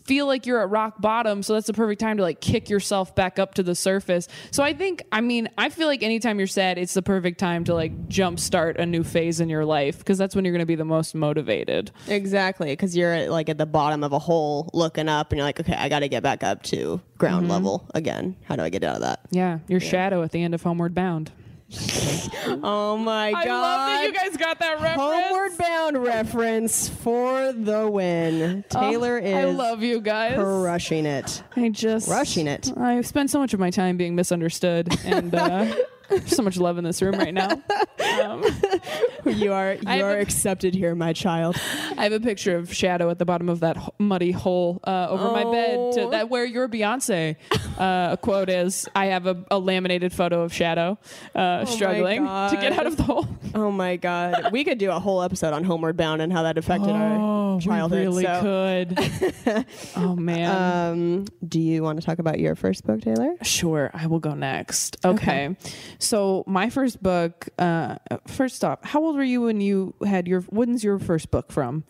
[0.08, 3.14] feel like you're at rock bottom so that's the perfect time to like kick yourself
[3.14, 6.46] back up to the surface so i think i mean i feel like anytime you're
[6.46, 10.16] sad it's the perfect time to like jumpstart a new phase in your life because
[10.16, 13.58] that's when you're going to be the most motivated Exactly, because you're at, like at
[13.58, 16.22] the bottom of a hole looking up, and you're like, okay, I got to get
[16.22, 17.50] back up to ground Mm-hmm.
[17.52, 18.34] level again.
[18.44, 19.20] How do I get out of that?
[19.30, 21.30] yeah your shadow at the end of homeward bound
[22.62, 23.46] Oh my god!
[23.46, 28.64] i love that you guys got that reference Homeward Bound reference for the win.
[28.70, 31.42] Taylor is Oh, i love you guys crushing it.
[31.56, 32.72] I just Rushing it.
[32.76, 35.74] I spend so much of my time being misunderstood, and uh,
[36.26, 37.60] so much love in this room right now.
[38.22, 38.44] Um,
[39.24, 41.56] You are you are a- accepted here, my child.
[41.96, 45.30] I have a picture of Shadow at the bottom of that muddy hole uh, over
[45.32, 45.92] my bed.
[45.94, 47.36] To, that where your Beyonce
[47.78, 48.88] uh, quote is.
[48.94, 50.98] I have a, a laminated photo of Shadow
[51.34, 53.26] uh, struggling to get out of the hole.
[53.54, 56.58] Oh my god, we could do a whole episode on Homeward Bound and how that
[56.58, 58.06] affected our childhood.
[58.06, 58.40] Oh, we really so,
[59.44, 59.66] could.
[59.96, 60.92] oh man.
[60.92, 63.34] Um, do you want to talk about your first book, Taylor?
[63.42, 64.96] Sure, I will go next.
[65.04, 65.56] Okay.
[65.98, 70.42] So my first book, uh, first off, how old were you when you had your,
[70.42, 71.84] when's your first book from?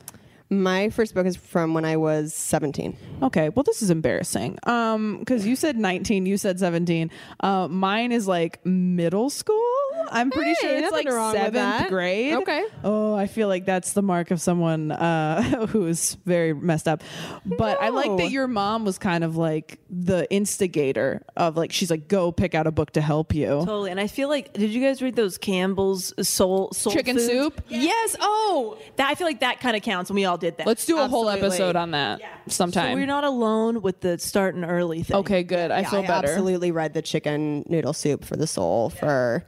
[0.51, 2.97] My first book is from when I was 17.
[3.23, 4.59] Okay, well, this is embarrassing.
[4.63, 7.11] Um, because you said 19, you said 17.
[7.41, 9.63] Uh, mine is like middle school.
[10.11, 12.33] I'm pretty Hey, sure it's like wrong seventh grade.
[12.35, 12.65] Okay.
[12.83, 17.03] Oh, I feel like that's the mark of someone uh, who is very messed up.
[17.45, 21.91] But I like that your mom was kind of like the instigator of like she's
[21.91, 23.49] like go pick out a book to help you.
[23.49, 23.91] Totally.
[23.91, 27.29] And I feel like, did you guys read those Campbell's soul, soul Chicken Foods?
[27.31, 27.61] soup.
[27.69, 28.17] Yes.
[28.19, 30.67] Oh, that I feel like that kind of counts, when we all did that.
[30.67, 31.57] Let's do a whole Absolutely.
[31.57, 32.95] episode on that So sometime.
[32.99, 35.17] we're not alone with the starting early thing.
[35.19, 35.71] okay, good.
[35.71, 36.29] I Yeah, feel I better.
[36.29, 39.45] absolutely read the chicken noodle soup for the soul for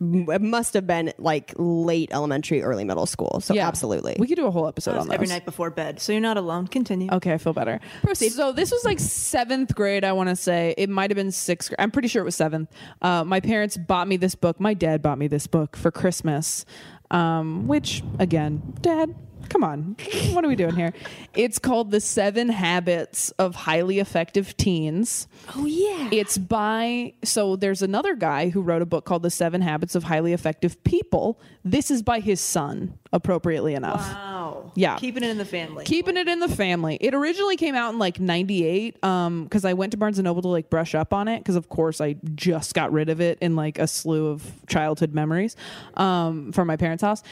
[0.00, 3.40] it must have been like late elementary, early middle school.
[3.40, 4.14] So absolutely.
[4.16, 5.14] we could do a whole episode on that.
[5.14, 5.98] every night before bed.
[6.00, 6.68] So you're not alone.
[6.68, 7.08] Continue.
[7.10, 7.80] Okay, I feel better.
[8.04, 8.30] Proceed.
[8.30, 10.72] So this was like seventh grade, I want to say.
[10.78, 11.80] It might have been sixth grade.
[11.80, 12.70] I'm pretty sure it was seventh.
[13.02, 14.60] Uh, my parents bought me this book.
[14.60, 16.64] My dad bought me this book for Christmas,
[17.10, 19.12] um, which, again, dad,
[19.48, 19.96] come on.
[20.32, 20.92] What are we doing here?
[21.34, 25.26] It's called The Seven Habits of Highly Effective Teens.
[25.56, 26.08] Oh yeah.
[26.12, 30.04] It's by, so there's another guy who wrote a book called The Seven Habits of
[30.04, 31.40] Highly Effective People.
[31.64, 34.00] This is by his son, appropriately enough.
[34.00, 34.72] Wow.
[34.74, 34.96] Yeah.
[34.96, 35.84] Keeping it in the family.
[35.84, 36.98] Keeping it in the family.
[37.00, 40.42] It originally came out in like 98 um cuz I went to Barnes and Noble
[40.42, 43.38] to like brush up on it cuz of course I just got rid of it
[43.40, 45.56] in like a slew of childhood memories
[45.94, 47.22] um from my parents' house.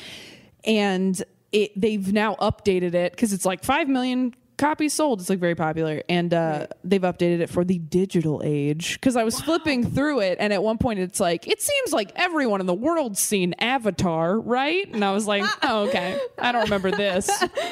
[0.65, 1.23] And
[1.57, 5.21] it they've now updated it cuz it's like 5 million copies sold.
[5.21, 9.25] It's like very popular and uh they've updated it for the digital age cuz I
[9.25, 12.67] was flipping through it and at one point it's like it seems like everyone in
[12.67, 14.87] the world's seen Avatar, right?
[14.93, 16.19] And I was like, "Oh, okay.
[16.39, 17.29] I don't remember this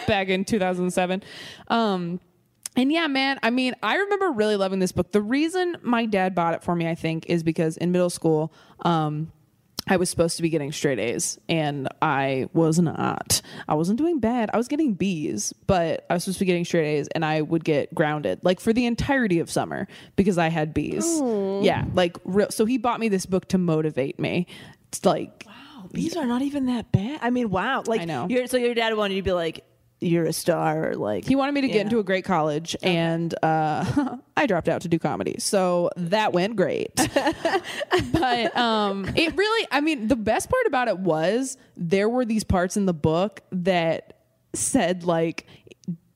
[0.07, 1.23] back in 2007."
[1.69, 2.21] Um
[2.77, 5.13] and yeah, man, I mean, I remember really loving this book.
[5.13, 8.53] The reason my dad bought it for me, I think, is because in middle school,
[8.81, 9.31] um,
[9.87, 13.43] I was supposed to be getting straight A's and I was not.
[13.69, 14.51] I wasn't doing bad.
[14.53, 17.43] I was getting B's, but I was supposed to be getting straight A's and I
[17.43, 21.05] would get grounded like for the entirety of summer because I had B's.
[21.07, 21.63] Oh.
[21.63, 22.51] Yeah, like real.
[22.51, 24.47] So he bought me this book to motivate me.
[24.89, 25.53] It's like, wow.
[25.91, 27.21] These are not even that bad.
[27.23, 27.83] I mean, wow.
[27.87, 28.27] Like I know.
[28.47, 29.65] So your dad wanted you to be like,
[30.05, 31.83] you're a star, or like He wanted me to get Yeah.
[31.83, 35.37] into a great college, and uh, I dropped out to do comedy.
[35.39, 36.95] So that went great.
[38.13, 42.45] but um, it really, I mean, the best part about it was there were these
[42.45, 44.19] parts in the book that
[44.53, 45.47] said like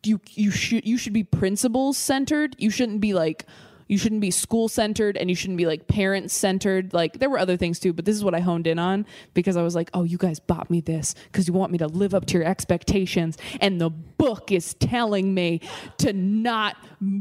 [0.05, 2.55] you you should you should be principles centered.
[2.59, 3.47] You shouldn't be like
[3.89, 6.93] you shouldn't be school centered and you shouldn't be like parents centered.
[6.93, 9.57] Like there were other things too, but this is what I honed in on because
[9.57, 12.15] I was like, oh, you guys bought me this because you want me to live
[12.15, 13.39] up to your expectations.
[13.61, 15.63] And the book is telling me
[15.99, 16.77] to not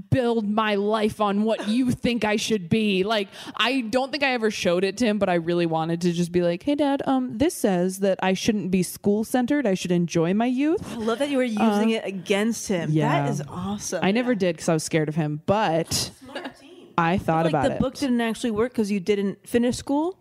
[0.09, 3.03] build my life on what you think I should be.
[3.03, 6.11] Like I don't think I ever showed it to him, but I really wanted to
[6.11, 9.65] just be like, hey dad, um, this says that I shouldn't be school centered.
[9.65, 10.93] I should enjoy my youth.
[10.93, 12.91] I love that you were using it against him.
[12.91, 13.23] Yeah.
[13.23, 14.03] That is awesome.
[14.03, 16.11] I never did because I was scared of him, but
[16.97, 17.79] I thought like about the it.
[17.79, 20.17] book didn't actually work because you didn't finish school.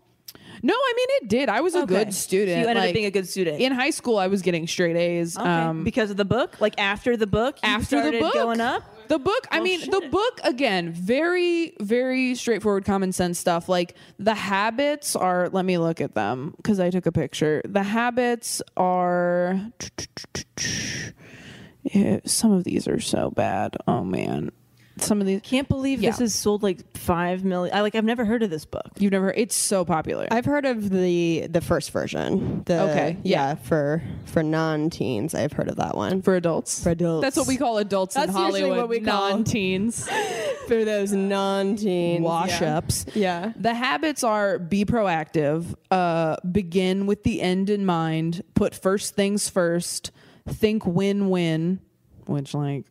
[0.63, 1.49] no, I mean it did.
[1.49, 1.87] I was a Okay.
[1.87, 2.55] good student.
[2.55, 3.59] So you ended Like, up being a good student.
[3.61, 4.17] in high school.
[4.17, 5.37] I was getting straight A's.
[5.37, 5.47] Okay.
[5.49, 8.61] Um, because of the book, like after the book, you after the started book going
[8.61, 8.83] up.
[9.07, 10.11] the book i Well, mean the shit.
[10.11, 16.01] book again very very straightforward common sense stuff like the habits are let me look
[16.01, 19.61] at them because i took a picture the habits are
[21.83, 24.51] Yeah, some of these are so bad oh man
[25.01, 25.41] some of these.
[25.41, 26.09] Can't believe Yeah.
[26.11, 27.75] this has sold like five million.
[27.75, 27.95] I like.
[27.95, 28.89] I've never heard of this book.
[28.99, 29.31] You've never.
[29.31, 30.27] It's so popular.
[30.31, 32.63] I've heard of the the first version.
[32.65, 33.55] The, Okay, yeah, yeah.
[33.55, 36.21] for for non-teens, I've heard of that one.
[36.21, 36.83] for adults.
[36.83, 37.21] For adults.
[37.23, 38.77] That's what we call adults That's in Hollywood.
[38.77, 40.07] what we call- non-teens.
[40.67, 42.77] for those non-teens wash yeah.
[42.77, 43.05] ups.
[43.15, 43.53] Yeah.
[43.55, 49.49] The habits are be proactive, uh, begin with the end in mind, put first things
[49.49, 50.11] first,
[50.47, 51.79] think win win,
[52.27, 52.85] which, like,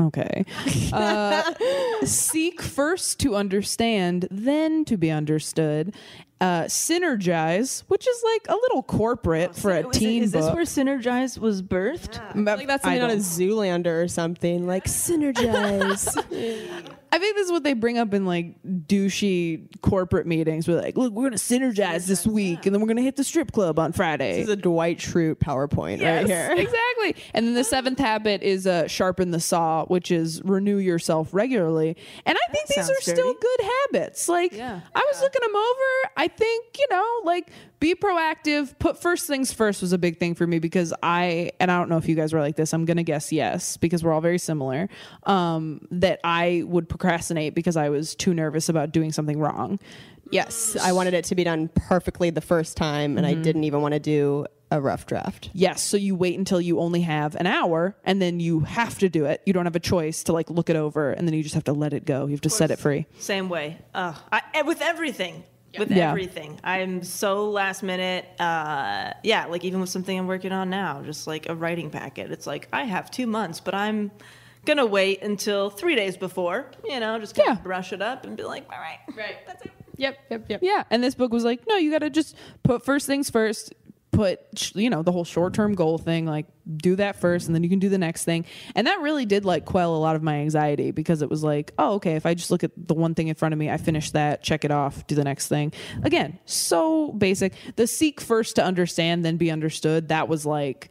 [0.00, 0.44] okay.
[0.92, 1.42] Uh,
[2.04, 5.94] seek first to understand, then to be understood.
[6.40, 10.42] Uh, synergize, which is like a little corporate for a Was it- teen is book.
[10.42, 12.18] this where Synergize was birthed?
[12.20, 14.66] I feel like that's I something on a Zoolander or something.
[14.66, 16.16] Like synergize.
[17.12, 20.66] I think this is what they bring up in like douchey corporate meetings.
[20.66, 23.52] We're like, look, we're gonna synergize this week, and then we're gonna hit the strip
[23.52, 24.38] club on Friday.
[24.38, 26.50] this is a Dwight Schrute PowerPoint right here.
[26.56, 27.14] exactly.
[27.34, 31.96] And then the seventh habit is uh, sharpen the saw, which is renew yourself regularly.
[32.24, 33.60] And I think these sounds are still good
[33.92, 34.28] habits.
[34.28, 34.80] Like Yeah.
[34.94, 36.10] I was looking them over.
[36.16, 37.50] I think you know, like
[37.82, 38.78] be proactive.
[38.78, 41.88] Put first things first was a big thing for me because I and I don't
[41.88, 42.72] know if you guys were like this.
[42.72, 44.88] I'm gonna guess yes because we're all very similar.
[45.24, 49.80] Um, that I would procrastinate because I was too nervous about doing something wrong.
[50.30, 53.82] Yes, I wanted it to be done perfectly the first time, and I didn't even
[53.82, 55.50] want to do a rough draft.
[55.52, 59.10] Yes, so you wait until you only have an hour and then you have to
[59.10, 59.42] do it.
[59.44, 61.64] You don't have a choice to like look it over and then you just have
[61.64, 62.24] to let it go.
[62.24, 63.06] You have to set it free.
[63.18, 63.76] Same way.
[63.92, 65.44] Uh, I, with everything.
[65.78, 66.10] With Yeah.
[66.10, 66.60] everything.
[66.62, 68.26] I'm so last minute.
[68.38, 72.30] Uh, yeah, like even with something I'm working on now, just like a writing packet.
[72.30, 74.10] It's like I have two months, but I'm
[74.64, 76.70] gonna wait until three days before.
[76.88, 77.52] You know, just kind Yeah.
[77.54, 79.72] of brush it up and be like, all right, right, that's it.
[79.96, 80.60] Yep, yep, yep.
[80.62, 83.72] Yeah, and this book was like, no, you got to just put first things first.
[84.12, 85.76] Put you know the whole short term mm.
[85.76, 86.46] goal thing, like
[86.76, 88.44] do that first, and then you can do the next thing.
[88.74, 91.72] And that really did like quell a lot of my anxiety because it was like,
[91.78, 93.78] oh, okay, if I just look at the one thing in front of me, I
[93.78, 95.72] finish that, check it off, do the next thing.
[96.02, 97.54] Again, so basic.
[97.76, 100.08] The seek first to understand, then be understood.
[100.08, 100.90] That was like.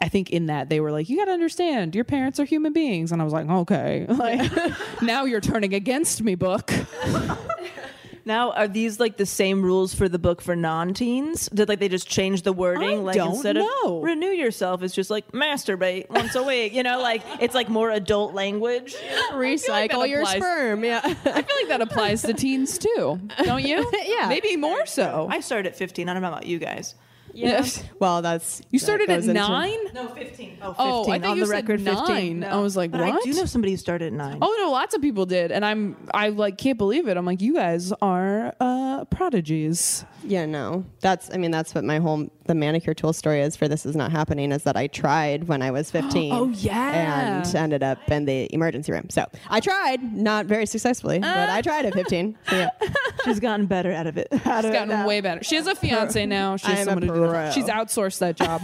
[0.00, 2.72] I think in that they were like, you got to understand, your parents are human
[2.72, 4.50] beings, and I was like, okay, like
[5.02, 6.72] now you're turning against me, book.
[8.24, 11.48] Now, are these like the same rules for the book for non-teens?
[11.48, 12.90] Did like they just change the wording?
[12.90, 13.98] I like don't instead know.
[13.98, 16.72] of renew yourself, it's just like masturbate once a week.
[16.74, 18.94] You know, like it's like more adult language.
[19.32, 20.36] Recycle that your applies.
[20.36, 20.84] sperm.
[20.84, 21.00] Yeah.
[21.04, 23.90] I feel like that applies to teens too, don't you?
[24.10, 24.28] Yeah.
[24.28, 25.28] maybe more so.
[25.30, 26.08] I started at 15.
[26.08, 26.94] I don't know about you guys.
[27.34, 27.64] Yeah.
[28.00, 29.78] Well, that's You that started at goes into- nine.
[29.94, 30.58] No, 15.
[30.62, 30.74] Oh, 15.
[30.78, 32.40] Oh, I think on you the said record, 15.
[32.40, 32.50] nine.
[32.50, 33.24] I was like, but I what?
[33.24, 34.38] do know somebody who started at nine.
[34.40, 37.16] Oh no, lots of people did, and I'm I like can't believe it.
[37.16, 40.04] I'm like, you guys are uh prodigies.
[40.24, 40.84] Yeah, no.
[41.00, 43.94] That's I mean that's what my whole the manicure tool story is for this is
[43.94, 46.32] not happening is that I tried when I was 15.
[46.32, 47.42] Oh, yeah.
[47.44, 49.08] And ended up in the emergency room.
[49.10, 52.36] So, I tried, not very successfully, but I tried at 15.
[52.48, 52.70] So, yeah.
[53.24, 54.28] She's gotten better out of it.
[54.32, 55.06] Out She's of it gotten now.
[55.06, 55.42] way better.
[55.44, 56.56] She has a fiance now.
[56.56, 57.52] She has I'm someone to do that.
[57.52, 58.62] She's outsourced that job.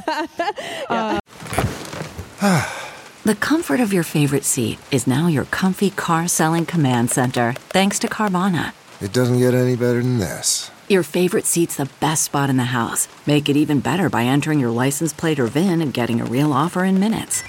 [3.27, 7.99] The comfort of your favorite seat is now your comfy car selling command center, thanks
[7.99, 8.73] to Carvana.
[9.01, 10.71] It doesn't get any better than this.
[10.89, 13.09] Your favorite seat's the best spot in the house.
[13.27, 16.53] Make it even better by entering your license plate or VIN and getting a real
[16.53, 17.43] offer in minutes.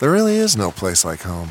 [0.00, 1.50] There really is no place like home.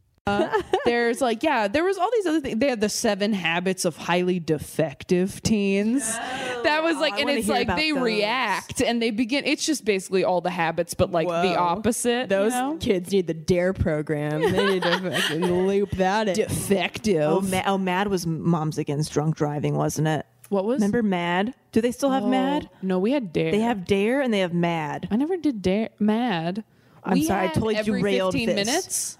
[0.85, 2.59] There's like, yeah, there was all these other things.
[2.59, 6.05] They had the seven habits of highly defective teens.
[6.15, 8.01] that was oh, like, I and it's like they those.
[8.01, 9.45] react and they begin.
[9.45, 12.29] It's just basically all the habits, but like the opposite.
[12.29, 12.77] Those you know?
[12.79, 14.41] kids need the DARE program.
[14.41, 16.35] They need to loop that in.
[16.35, 17.23] defective.
[17.23, 20.25] Oh, Ma- oh, Mad was Moms Against Drunk Driving, wasn't it?
[20.49, 20.75] what was?
[20.75, 21.55] Remember Mad?
[21.71, 22.69] Do they still have oh, Mad?
[22.81, 23.51] No, we had dare.
[23.51, 25.07] They have Dare and they have Mad.
[25.09, 25.89] I never did dare.
[25.97, 26.63] Mad.
[27.03, 28.67] I'm We sorry, I totally derailed 15 this.
[28.67, 29.17] minutes.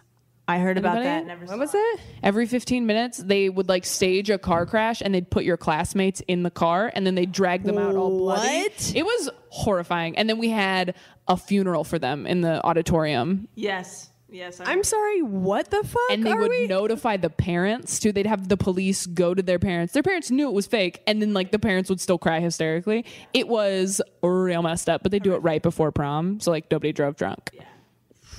[0.48, 1.06] I heard about Anybody?
[1.06, 1.26] that.
[1.28, 2.00] Never What was it?
[2.24, 6.22] Every 15 minutes, they would like stage a car crash and they'd put your classmates
[6.28, 8.64] in the car and then they'd drag them out all bloody.
[8.64, 8.94] What?
[8.96, 10.18] It was horrifying.
[10.18, 10.96] And then we had
[11.28, 13.48] a funeral for them in the auditorium.
[13.56, 14.10] Yes.
[14.34, 15.22] Yes, I'm sorry.
[15.22, 16.02] What the fuck?
[16.10, 16.66] and they are would we?
[16.66, 18.14] notify the parents too.
[18.14, 19.92] They'd have the police go to their parents.
[19.94, 23.04] Their parents knew it was fake, and then like the parents would still cry hysterically.
[23.34, 26.94] It was real messed up, but they do it right before prom, so like nobody
[26.94, 27.50] drove drunk.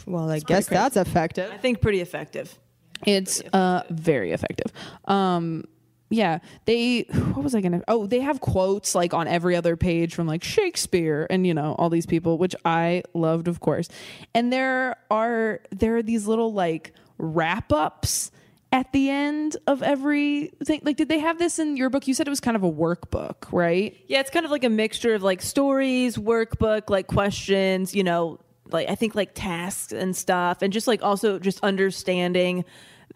[0.06, 1.50] Well, I guess that's effective.
[1.52, 2.58] I think pretty effective.
[3.06, 4.72] It's uh very effective.
[5.06, 5.64] Um
[6.10, 9.76] yeah, they what was I going to Oh, they have quotes like on every other
[9.76, 13.88] page from like Shakespeare and you know, all these people which I loved of course.
[14.34, 18.30] And there are there are these little like wrap-ups
[18.72, 20.80] at the end of every thing.
[20.84, 22.06] Like did they have this in your book?
[22.06, 23.96] You said it was kind of a workbook, right?
[24.06, 28.38] Yeah, it's kind of like a mixture of like stories, workbook, like questions, you know,
[28.72, 32.64] like I think like tasks and stuff, and just like also just understanding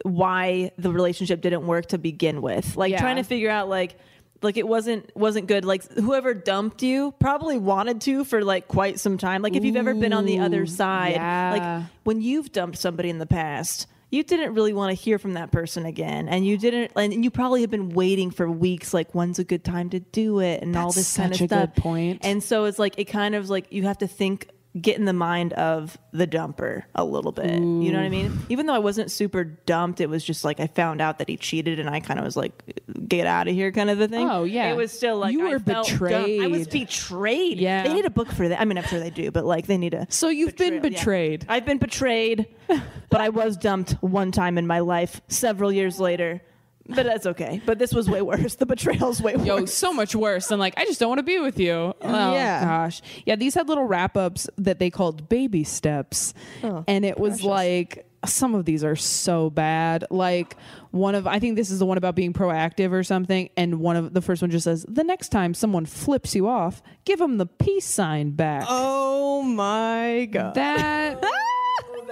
[0.03, 2.77] why the relationship didn't work to begin with.
[2.77, 2.99] Like Yeah.
[3.01, 3.97] trying to figure out like
[4.43, 5.65] like it wasn't wasn't good.
[5.65, 9.41] Like whoever dumped you probably wanted to for like quite some time.
[9.41, 11.51] Like if you've ever been on the other side, yeah.
[11.81, 13.87] like when you've dumped somebody in the past.
[14.09, 17.29] You didn't really want to hear from that person again, and you didn't, and you
[17.29, 18.93] probably have been waiting for weeks.
[18.93, 21.45] Like, when's a good time to do it, and all That's this kind of a
[21.47, 21.73] stuff.
[21.73, 22.19] good point.
[22.23, 24.47] And so it's like it kind of like you have to think
[24.81, 27.51] get in the mind of the dumper a little bit.
[27.51, 28.39] You know what I mean?
[28.49, 31.37] Even though I wasn't super dumped, it was just like I found out that he
[31.37, 32.63] cheated and I kind of was like
[33.07, 34.29] get out of here kind of the thing.
[34.29, 34.71] Oh, yeah.
[34.71, 36.05] It was still like You I were felt dumb.
[36.41, 36.87] I was betrayed.
[36.87, 37.57] betrayed.
[37.59, 37.83] Yeah.
[37.83, 38.59] They need a book for that.
[38.59, 40.93] I mean, I'm sure they do, but like they need a So you've been betrayal,
[40.93, 40.99] yeah.
[40.99, 41.45] betrayed.
[41.49, 42.47] I've been betrayed,
[43.09, 46.41] but I was dumped one time in my life several years later.
[46.89, 47.61] But that's okay.
[47.65, 48.55] But this was way worse.
[48.55, 49.45] The betrayal's way worse.
[49.47, 51.73] Yo, so much worse than like I just don't want to be with you.
[51.73, 52.63] Oh Yeah.
[52.63, 53.01] gosh.
[53.25, 56.33] Yeah, these had little wrap ups that they called baby steps.
[56.63, 60.05] and it was like some of these are so bad.
[60.09, 60.55] Like
[60.91, 63.95] one of I think this is the one about being proactive or something and one
[63.95, 67.37] of the first one just says the next time someone flips you off, give them
[67.37, 68.63] the peace sign back.
[68.67, 70.55] Oh my god.
[70.55, 71.21] That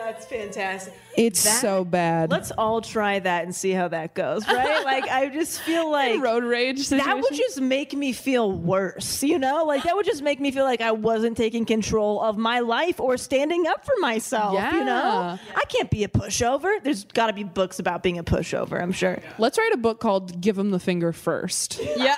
[0.05, 0.93] that's fantastic.
[1.17, 2.29] it's That- so bad.
[2.31, 4.83] Let's all try that and see how that goes, right?
[4.83, 9.39] like I just feel like road rage that would just make me feel worse, you
[9.39, 9.63] know?
[9.65, 12.99] Like that would just make me feel like I wasn't taking control of my life
[12.99, 14.85] or standing up for myself, you know?
[14.85, 15.37] Yeah.
[15.55, 16.81] I can't be a pushover.
[16.83, 19.19] There's got to be books about being a pushover, I'm sure.
[19.37, 21.79] Let's write a book called Give Them the Finger First.
[21.95, 22.15] yeah.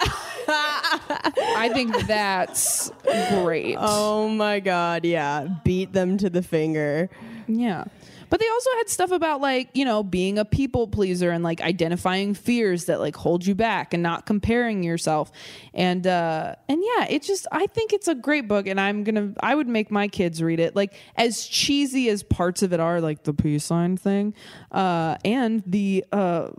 [0.49, 2.91] I think that's
[3.29, 3.75] great.
[3.79, 5.05] oh my god.
[5.05, 5.47] Yeah.
[5.63, 7.09] Beat them to the finger.
[7.48, 7.86] Yeah.
[8.30, 11.62] But they also had stuff about like, you know, being a people pleaser and like
[11.62, 15.32] identifying fears that like hold you back and not comparing yourself.
[15.74, 19.16] And uh and yeah, it just I think it's a great book and I'm going
[19.16, 20.76] to I would make my kids read it.
[20.76, 24.34] Like as cheesy as parts of it are like the peace sign thing,
[24.72, 26.50] uh and the uh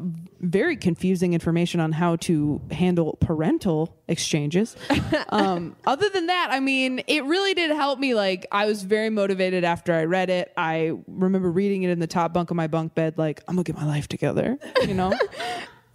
[0.40, 4.76] very confusing information on how to handle parental exchanges.
[5.28, 9.10] um other than that, I mean, it really did help me like I was very
[9.10, 10.52] motivated after I read it.
[10.56, 13.62] I remember reading it in the top bunk of my bunk bed like I'm to
[13.62, 15.12] get my life together, you know?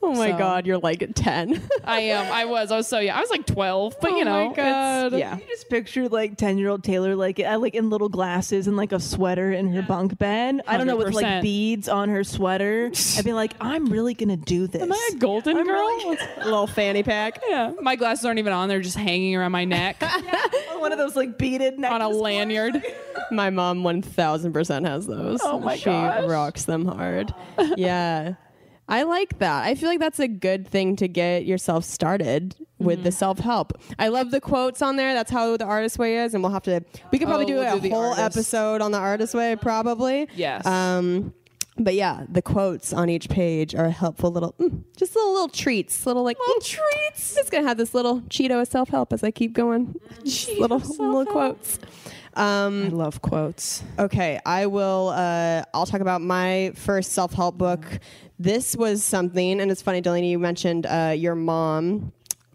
[0.06, 1.62] Oh my So- god, you're like 10.
[1.86, 2.32] I am.
[2.32, 2.72] I was.
[2.72, 3.18] I was so yeah.
[3.18, 5.14] I was like 12, but Oh you know, my God.
[5.14, 5.38] yeah.
[5.38, 8.76] You just pictured like 10 year old Taylor, like, I like in little glasses and
[8.76, 10.62] like a sweater in her bunk bed.
[10.68, 12.92] I don't know, with like beads on her sweater.
[13.18, 14.82] I'd be like, I'm really going to do this.
[14.82, 15.76] Am I a golden I'm girl?
[15.88, 17.42] really- little fanny pack.
[17.48, 17.72] yeah.
[17.82, 18.68] My glasses aren't even on.
[18.70, 20.02] They're just hanging around my neck
[20.78, 22.06] One of those like beaded necklaces.
[22.06, 22.84] on a lanyard.
[23.32, 25.40] My mom 1000% has those.
[25.44, 26.26] Oh my she gosh.
[26.30, 27.34] rocks them hard.
[27.78, 28.34] yeah.
[28.88, 29.64] I like that.
[29.64, 33.04] I feel like that's a good thing to get yourself started with Mm-hmm.
[33.06, 33.74] the self help.
[33.98, 35.14] I love the quotes on there.
[35.14, 36.84] That's how the artist way is, and we'll have to.
[37.12, 38.38] We could probably Oh, do we'll a do whole artist.
[38.38, 40.28] episode on the artist way, probably.
[40.36, 40.66] Yes.
[40.66, 41.34] Um,
[41.78, 46.06] but yeah, the quotes on each page are helpful little, mm, just little little treats,
[46.06, 47.36] little like little treats.
[47.36, 49.96] Just gonna have this little Cheeto of self help as I keep going.
[50.26, 51.80] Just little little quotes.
[52.36, 53.84] Um, I love quotes.
[54.00, 55.10] Okay, I will.
[55.10, 57.86] Uh, I'll talk about my first self help book.
[58.40, 60.30] This was something, and it's funny, Delanie.
[60.30, 62.12] You mentioned uh, your mom.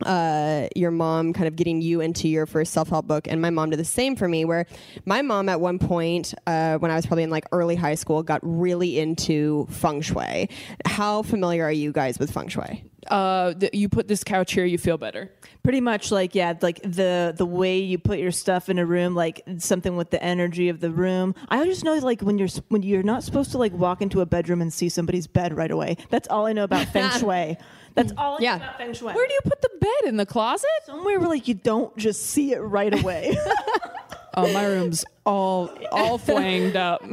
[0.06, 3.50] Uh, your mom kind of getting you into your first self help book, and my
[3.50, 4.44] mom did the same for me.
[4.44, 4.66] Where
[5.04, 8.22] my mom, at one point, uh, when I was probably in like early high school,
[8.22, 10.50] got really into feng shui.
[10.84, 12.88] How familiar are you guys with feng shui?
[13.07, 15.30] Uh, th- you put this couch here, you feel better.
[15.62, 19.14] pretty much like yeah like the the way you put your stuff in a room
[19.14, 22.82] like something with the energy of the room i just know like when you're when
[22.82, 25.96] you're not supposed to like walk into a bedroom and see somebody's bed right away
[26.11, 27.57] that's all i know about feng shui
[27.94, 28.57] that's all I Yeah.
[28.57, 30.66] know about feng shui Where do you put the bed in the closet?
[30.86, 33.36] somewhere where like you don't just see it right away
[34.39, 37.05] Oh, my room's all all flanged up.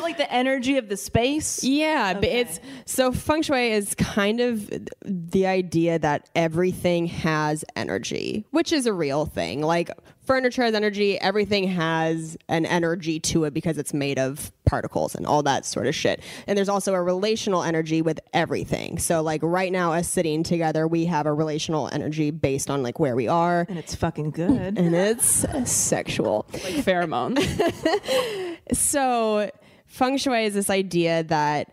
[0.00, 4.70] Like the energy of the space Yeah, but it's so feng shui is kind of
[5.04, 9.62] the idea that everything has energy, which is a real thing.
[9.62, 9.90] Like
[10.24, 15.24] furniture has energy, everything has an energy to it because it's made of particles and
[15.24, 16.20] all that sort of shit.
[16.48, 18.98] And there's also a relational energy with everything.
[18.98, 22.98] So like right now, us sitting together, we have a relational energy based on like
[22.98, 24.76] where we are, And it's fucking good.
[24.76, 26.46] and it's sexual.
[26.52, 27.38] Like pheromones.
[28.72, 29.50] So,
[29.86, 31.68] feng shui is this idea that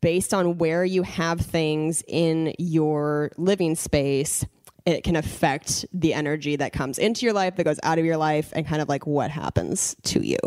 [0.00, 4.44] based on where you have things in your living space,
[4.84, 8.16] it can affect the energy that comes into your life, that goes out of your
[8.16, 10.38] life, and kind of like what happens to you.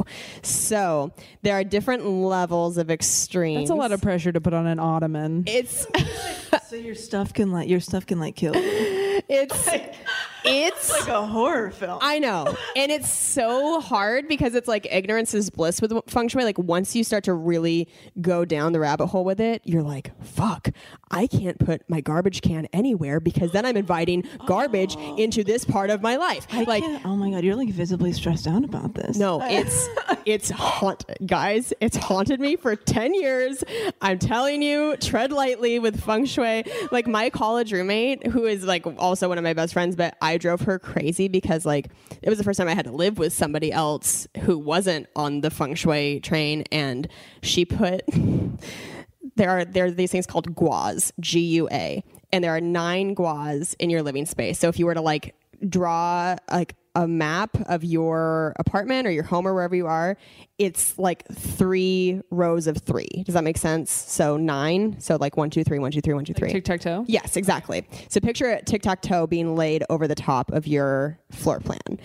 [0.42, 1.12] So,
[1.42, 3.70] there are different levels of extremes.
[3.70, 5.44] That's a lot of pressure to put on an ottoman.
[5.48, 5.88] It's
[6.70, 8.62] so your stuff can like your stuff can like kill you.
[9.30, 9.70] it's
[10.46, 12.00] it's like a horror film.
[12.02, 12.56] I know.
[12.76, 16.44] And it's so hard because it's like ignorance is bliss with feng shui.
[16.44, 17.88] Like once you start to really
[18.22, 20.70] go down the rabbit hole with it, you're like, fuck,
[21.12, 25.90] I can't put my garbage can anywhere because then I'm inviting garbage into this part
[25.90, 26.48] of my life.
[26.52, 29.18] I like oh my god, you're like visibly stressed out about this.
[29.18, 29.88] no, it's
[30.26, 31.74] it's haunted, guys.
[31.82, 33.64] It's haunted me for ten years.
[34.02, 36.64] I'm telling you, tread lightly with feng shui.
[36.92, 40.35] Like my college roommate, who is like also one of my best friends, but I
[40.38, 41.90] drove her crazy because like
[42.22, 45.42] it was the first time I had to live with somebody else who wasn't on
[45.42, 47.08] the feng shui train, and
[47.42, 48.04] she put
[49.36, 53.16] there are there are these things called guas, G U A, and there are nine
[53.16, 54.60] guas in your living space.
[54.60, 55.36] So if you were to like
[55.68, 60.18] draw like a map of your apartment or your home or wherever you are,
[60.58, 63.24] it's like three rows of three.
[63.26, 63.92] Does that make sense?
[63.92, 65.00] So nine.
[65.00, 66.52] So like one, two, three, one, two, three, one, two, three.
[66.52, 67.04] Tic tac toe.
[67.08, 67.88] Yes, exactly.
[68.10, 72.00] So picture a tic tac toe being laid over the top of your floor plan.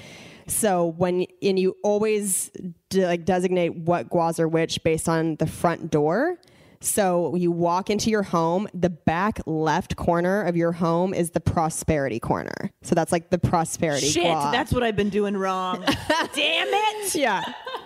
[0.48, 2.50] So when and you always
[2.88, 6.38] de- like designate what guas are which based on the front door.
[6.82, 11.40] So you walk into your home, the back left corner of your home is the
[11.40, 12.70] prosperity corner.
[12.82, 14.06] So that's like the prosperity.
[14.08, 14.48] Shit, gua.
[14.50, 15.82] that's what I've been doing wrong.
[16.34, 17.14] Damn it!
[17.14, 17.44] yeah,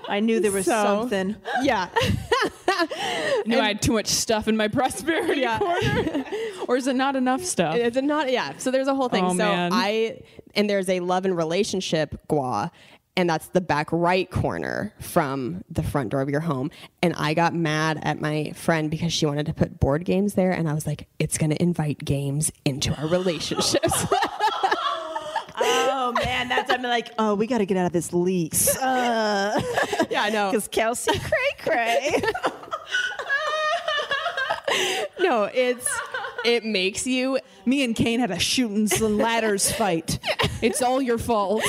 [0.09, 1.35] I knew there was So- something.
[1.63, 1.89] yeah.
[3.47, 5.59] Knew I had too much stuff in my prosperity Yeah.
[5.59, 6.25] corner.
[6.69, 7.77] or is it not enough stuff?
[7.77, 8.55] Is it not yeah.
[8.59, 9.25] So there's a whole thing.
[9.25, 9.71] Oh, so man.
[9.73, 10.23] I
[10.57, 12.73] and there's a love and relationship gua,
[13.17, 16.71] and that's the back right corner from the front door of your home.
[17.03, 20.51] And I got mad at my friend because she wanted to put board games there,
[20.53, 24.07] and I was like, it's gonna invite games into our relationships.
[25.57, 28.77] Oh man, that's I'm like, oh, we got to get out of this lease.
[28.77, 29.59] Uh,
[30.11, 30.51] yeah, I know.
[30.51, 32.23] because Kelsey cray cray.
[35.21, 35.89] No, it's
[36.45, 40.19] it makes you Me and Kane had a Chutes and Ladders fight.
[40.63, 41.63] It's all your fault.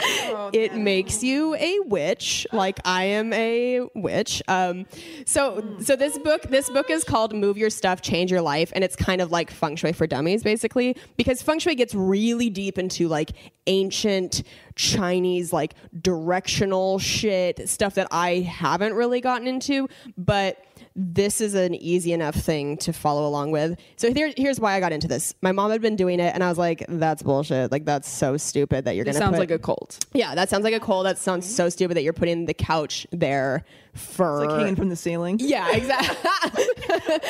[0.52, 4.42] it makes you a witch like i am a witch.
[4.48, 4.86] Um,
[5.26, 8.84] so so this book this book is called move your stuff change your life and
[8.84, 12.78] it's kind of like feng shui for dummies basically because feng shui gets really deep
[12.78, 13.32] into like
[13.66, 14.42] ancient
[14.74, 20.64] chinese like directional shit stuff that i haven't really gotten into but
[21.02, 23.78] this is an easy enough thing to follow along with.
[23.96, 25.34] So here, here's why I got into this.
[25.40, 27.72] My mom had been doing it, and I was like, "That's bullshit.
[27.72, 30.04] Like that's so stupid that you're gonna." sounds put- like a cult.
[30.12, 31.06] yeah, that sounds like a cold.
[31.06, 34.44] That sounds so stupid that you're putting the couch there for.
[34.46, 35.38] like hanging from the ceiling.
[35.40, 36.64] yeah, exactly.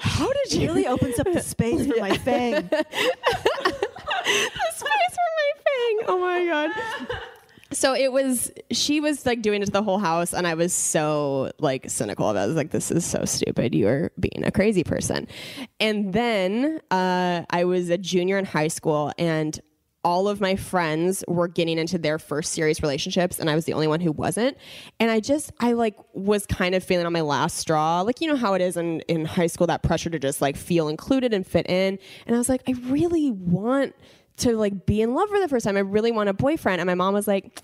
[0.00, 2.70] How did It you really opens up the space for my fang.
[4.26, 4.32] The
[4.74, 5.98] space for my fang?
[6.08, 6.70] Oh my god.
[7.76, 8.50] So it was.
[8.70, 12.26] She was like doing it to the whole house, and I was so like cynical
[12.30, 12.40] of it.
[12.40, 13.74] I was like, "This is so stupid.
[13.74, 15.28] You are being a crazy person."
[15.78, 19.60] And then uh, I was a junior in high school, and
[20.04, 23.72] all of my friends were getting into their first serious relationships and I was the
[23.72, 24.56] only one who wasn't.
[25.00, 28.02] And I just I like was kind of feeling on my last straw.
[28.02, 30.56] Like you know how it is in in high school that pressure to just like
[30.56, 31.98] feel included and fit in.
[32.24, 33.96] And I was like I really want
[34.38, 35.76] to like be in love for the first time.
[35.76, 36.80] I really want a boyfriend.
[36.80, 37.60] And my mom was like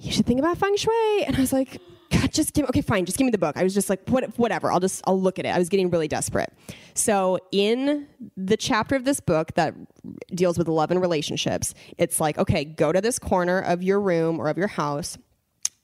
[0.00, 1.24] you should think about feng shui.
[1.24, 1.80] And I was like,
[2.10, 3.56] God, just give okay, fine, just give me the book.
[3.56, 4.72] I was just like, what, whatever.
[4.72, 5.50] I'll just I'll look at it.
[5.50, 6.52] I was getting really desperate.
[6.94, 9.74] So in the chapter of this book that
[10.34, 14.40] deals with love and relationships, it's like, okay, go to this corner of your room
[14.40, 15.18] or of your house.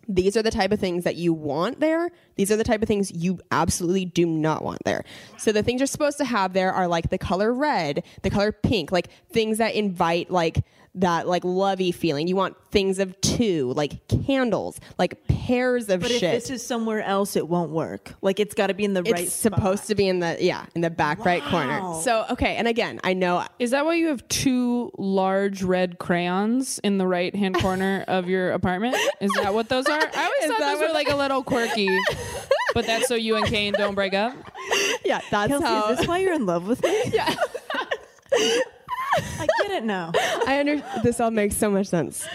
[0.09, 2.11] These are the type of things that you want there.
[2.37, 5.05] These are the type of things you absolutely do not want there.
[5.37, 8.53] So the things you're supposed to have there are like the color red, the color
[8.53, 10.65] pink, like things that invite like
[10.97, 12.29] that like lovey feeling.
[12.29, 16.21] You want things of two, like candles, like pairs of But shit.
[16.21, 18.15] But if this is somewhere else, it won't work.
[18.23, 19.23] Like it's got to be in the it's right.
[19.25, 21.95] It's supposed to be in the yeah in the back right corner.
[22.03, 26.79] So okay, and again, I know Is that why you have two large red crayons
[26.83, 28.97] in the right hand corner of your apartment?
[29.21, 30.01] Is that what those are?
[30.01, 31.89] I always Is thought those were like a little quirky.
[32.75, 34.35] But that's so you and Kane don't break up?
[35.05, 37.03] yeah that's Kelsey, how is this why you're in love with me?
[37.13, 37.35] Yeah.
[39.17, 40.13] I get it now.
[40.47, 42.27] I under this all makes so much sense.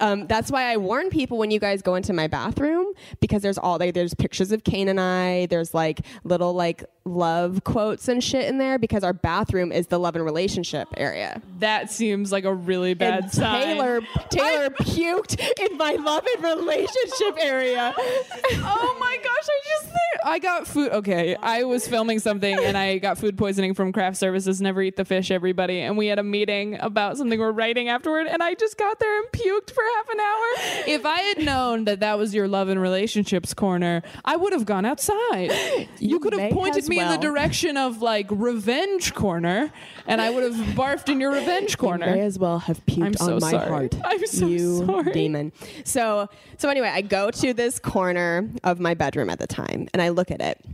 [0.00, 2.86] um, that's why I warn people when you guys go into my bathroom
[3.20, 5.46] because there's all like there's pictures of Kane and I.
[5.46, 9.98] There's like little like love quotes and shit in there because our bathroom is the
[9.98, 11.40] love and relationship area.
[11.58, 13.62] That seems like a really bad and sign.
[13.62, 17.94] Taylor Taylor puked in my love and relationship area.
[17.98, 20.92] oh my gosh, I just think I got food.
[20.92, 24.60] Okay, I was filming something and I got food poisoning from craft services.
[24.60, 25.80] Never eat the fish, everybody.
[25.80, 29.18] And we had a meeting about something we're writing afterward, and I just got there
[29.18, 30.46] and puked for half an hour.
[30.86, 34.64] If I had known that that was your love and relationships corner, I would have
[34.64, 35.88] gone outside.
[35.98, 39.72] You, could have pointed as me in the direction of like revenge corner,
[40.06, 42.06] and I would have barfed in your revenge corner.
[42.06, 43.68] May as well have puked I'm so on my sorry.
[43.68, 43.96] heart.
[44.04, 45.12] I'm so you sorry.
[45.12, 45.52] demon.
[45.84, 50.02] So so anyway, I go to this corner of my bedroom at the time and
[50.02, 50.64] I look at it.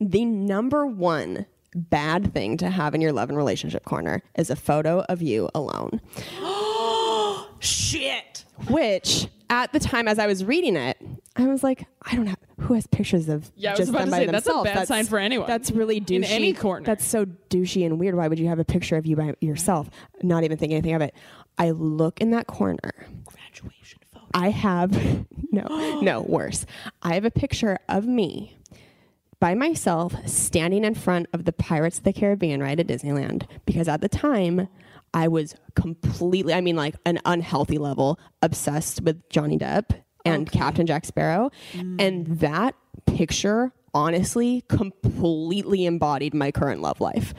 [0.00, 4.56] The number one bad thing to have in your love and relationship corner is a
[4.56, 6.00] photo of you alone.
[6.40, 8.44] Oh shit.
[8.68, 10.96] Which at the time as I was reading it,
[11.36, 13.98] I was like, I don't have who has pictures of Yeah, I was just about
[14.00, 15.48] them to by say, that's a bad sign for anyone.
[15.48, 16.16] That's really douchey.
[16.16, 16.84] In any corner.
[16.86, 18.14] That's so douchey and weird.
[18.14, 19.90] Why would you have a picture of you by yourself?
[20.22, 21.14] Not even think anything of it.
[21.58, 22.78] I look in that corner.
[23.24, 24.26] Graduation photo.
[24.34, 26.64] I have no, no, worse.
[27.02, 28.56] I have a picture of me
[29.44, 33.88] by myself standing in front of the Pirates of the Caribbean ride at Disneyland because
[33.88, 34.68] at the time
[35.12, 40.86] I was completely, I mean, like an unhealthy level, obsessed with Johnny Depp and Captain
[40.86, 41.50] Jack Sparrow.
[41.74, 42.38] And mm.
[42.38, 42.74] that
[43.04, 47.32] picture honestly completely embodied my current love life.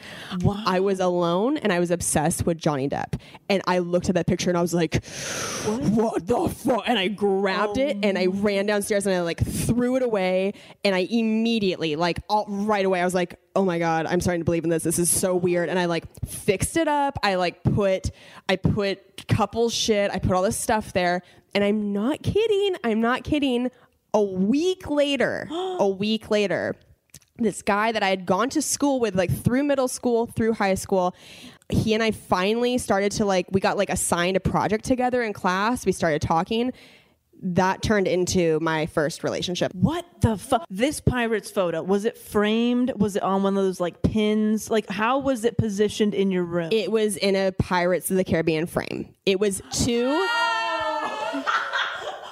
[0.66, 3.20] I was alone and I was obsessed with Johnny Depp.
[3.49, 6.84] And I looked at that picture and I was like, what, the fuck?
[6.88, 8.32] And I grabbed it and I oh.
[8.32, 10.53] ran downstairs and I like threw it away.
[10.84, 14.41] And I immediately, like, all, right away, I was like, oh my God, I'm starting
[14.41, 14.84] to believe in this.
[14.84, 15.70] This is so weird.
[15.70, 17.20] And I like fixed it up.
[17.24, 18.12] I like put,
[18.49, 21.22] I put couple shit, I put all this stuff there.
[21.53, 22.76] And I'm not kidding.
[22.84, 23.72] I'm not kidding.
[24.16, 26.74] A week later, a week later,
[27.38, 30.76] this guy that I had gone to school with, like through middle school, through high
[30.76, 31.13] school,
[31.70, 35.34] he and I finally started to like, we got like assigned a project together in
[35.34, 35.86] class.
[35.86, 36.72] We started talking.
[37.41, 39.76] That turned into my first relationship.
[39.76, 40.66] What the fuck?
[40.70, 42.93] This pirate's photo was it framed?
[42.95, 44.70] Was it on one of those like pins?
[44.72, 46.70] Like how was it positioned in your room?
[46.72, 49.13] It was in a Pirates of the Caribbean frame.
[49.26, 50.07] It was two.
[50.07, 51.43] Oh!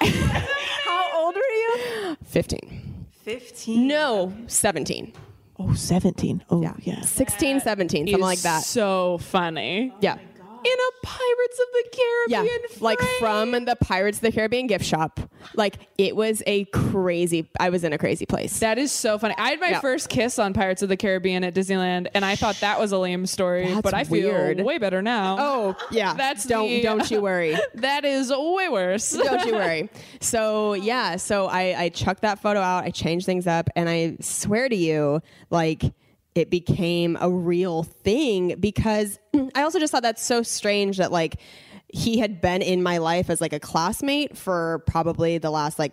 [0.00, 2.16] How old are you?
[2.34, 3.06] 15.
[3.22, 3.86] 15.
[3.86, 5.12] No, 17.
[5.56, 6.42] Oh, 17.
[6.50, 6.74] Oh, yeah.
[6.80, 7.00] Yeah.
[7.02, 8.64] 16, 17, something like that.
[8.64, 9.92] So funny.
[10.00, 10.18] Yeah.
[10.64, 12.28] In a Pirates of the Caribbean.
[12.28, 15.20] Yeah, Caribbean like from the Pirates of the Caribbean gift shop.
[15.54, 17.50] Like it was a crazy.
[17.60, 18.60] I was in a crazy place.
[18.60, 19.34] That is so funny.
[19.36, 19.80] I had my Yeah.
[19.80, 22.98] first kiss on Pirates of the Caribbean at Disneyland, and I thought that was a
[22.98, 24.60] lame story, That's but I feel weird.
[24.62, 25.36] way better now.
[25.38, 27.56] oh yeah, That's don't the- don't you worry.
[27.74, 29.10] that is way worse.
[29.12, 29.90] don't you worry.
[30.20, 32.84] So yeah, so I I chucked that photo out.
[32.84, 35.82] I changed things up, and I swear to you, like
[36.34, 39.18] it became a real thing because
[39.54, 41.36] I also just thought that's so strange that like
[41.88, 45.92] he had been in my life as like a classmate for probably the last like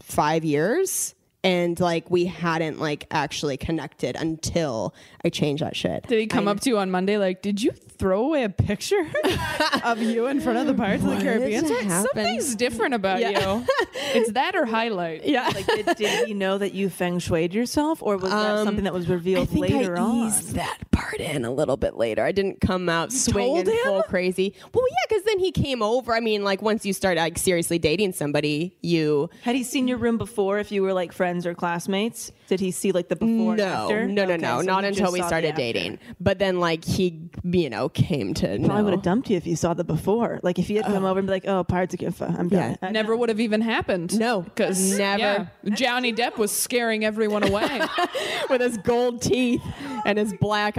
[0.00, 1.14] five years.
[1.44, 6.06] And like we hadn't like actually connected until I changed that shit.
[6.06, 9.04] Did he come up to you on Monday like, did you throw away a picture
[9.84, 11.68] of you in front of the Pirates of the Caribbean?
[11.68, 11.90] Like.
[11.90, 13.66] Something's different about you.
[14.14, 15.24] It's that or highlight.
[15.24, 15.48] Yeah.
[15.54, 18.92] Like, did, did he know that you feng shuied yourself, or was that something that
[18.92, 20.26] was revealed Um, I think later I on?
[20.28, 22.24] eased that part in a little bit later.
[22.24, 23.84] I didn't come out swinging told him?
[23.84, 24.54] full crazy.
[24.72, 26.14] Well, yeah, because then he came over.
[26.14, 29.98] I mean, like once you start like seriously dating somebody, you Had he seen your
[29.98, 30.58] room before?
[30.58, 33.52] If you were like friends or classmates, did he see like the before?
[33.52, 34.06] and no, after?
[34.06, 35.98] no, no, Okay, no, so not until we started dating.
[36.20, 38.84] But then, like he, you know, came to Probably know.
[38.84, 40.40] would have dumped you if you saw the before.
[40.42, 41.10] Like if he had come oh.
[41.10, 42.90] over and be like, "Oh, Pirates of Caribbean, I'm done." Yeah.
[42.90, 44.18] Never would have even happened.
[44.18, 45.50] No, because never.
[45.70, 47.80] Johnny Depp was scaring everyone away.
[48.50, 49.62] with his gold teeth
[50.04, 50.78] and his black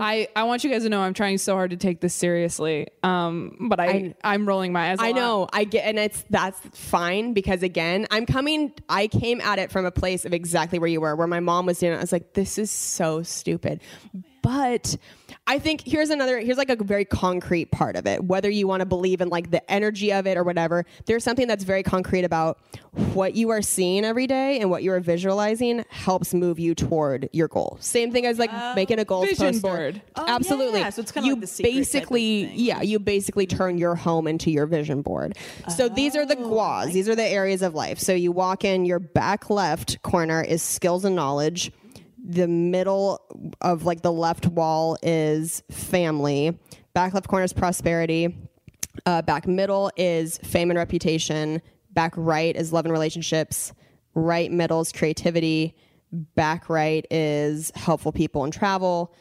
[0.00, 2.88] I, I want you guys to know I'm trying so hard to take this seriously.
[3.02, 4.98] Um, but I, I am rolling my eyes.
[5.00, 5.16] I lot.
[5.16, 5.48] know.
[5.52, 8.72] I get, and it's that's fine because again, I'm coming.
[8.88, 11.66] I came at it from a place of exactly where you were, where my mom
[11.66, 11.92] was doing.
[11.92, 11.96] it.
[11.96, 13.80] I was like, this is so stupid.
[14.42, 14.96] But
[15.44, 16.38] I think here's another.
[16.38, 18.22] Here's like a very concrete part of it.
[18.22, 21.48] Whether you want to believe in like the energy of it or whatever, there's something
[21.48, 22.60] that's very concrete about
[23.12, 27.28] what you are seeing every day and what you are visualizing helps move you toward
[27.32, 27.76] your goal.
[27.80, 29.60] Same thing as like oh, making a goal Vision poster.
[29.62, 30.02] board.
[30.14, 30.78] Oh, Absolutely.
[30.78, 32.54] yeah, so it's kinda you like the secret type of basically thing.
[32.60, 35.36] yeah, you basically turn your home into your vision board.
[35.76, 36.92] So these are the Oh, guas.
[36.92, 37.98] These are the areas of life.
[37.98, 41.72] So you walk in, your back left corner is skills and knowledge.
[42.24, 46.58] The middle of like the left wall is family.
[46.94, 48.36] Back left corner is prosperity.
[49.06, 51.62] Uh, back middle is fame and reputation.
[51.92, 53.72] Back right is love and relationships.
[54.14, 55.74] Right middle is creativity.
[56.12, 59.14] Back right is helpful people and travel.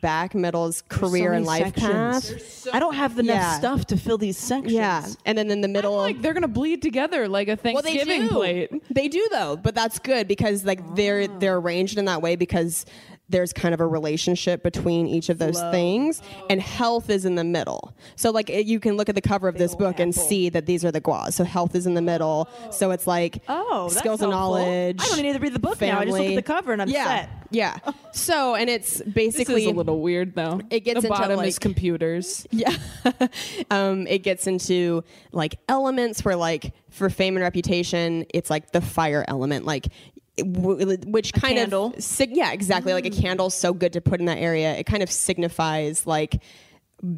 [0.00, 2.66] Back middle is career and life path.
[2.72, 3.58] I don't have enough Yeah.
[3.58, 4.72] stuff to fill these sections.
[4.72, 7.96] Yeah, and then in the middle, Like they're gonna bleed together like a well, they
[7.98, 8.70] Thanksgiving plate.
[8.90, 12.86] They do though, but that's good because like they're they're arranged in that way because
[13.28, 17.44] there's kind of a relationship between each of those things, and health is in the
[17.44, 17.96] middle.
[18.16, 20.66] So like it- you can look at the cover of this book and see that
[20.66, 21.34] these are the guas.
[21.34, 22.48] So health is in the middle.
[22.70, 25.00] So it's like Oh, that's skills and knowledge.
[25.00, 26.00] I don't need to read the book now.
[26.00, 27.30] I just look at the cover and I'm yeah, set.
[27.50, 27.78] Yeah.
[28.12, 30.60] So and it's This basically is a little weird though.
[30.70, 32.46] It gets the into, bottom is computers.
[32.50, 32.74] Yeah.
[33.70, 38.80] um, it gets into like elements where, like, for fame and reputation, it's like the
[38.80, 39.88] fire element, like,
[40.36, 41.92] w- which kind candle.
[41.96, 42.92] of, sig- yeah, exactly.
[42.92, 43.20] Like a mm.
[43.20, 44.74] candle's so good to put in that area.
[44.74, 46.42] It kind of signifies like,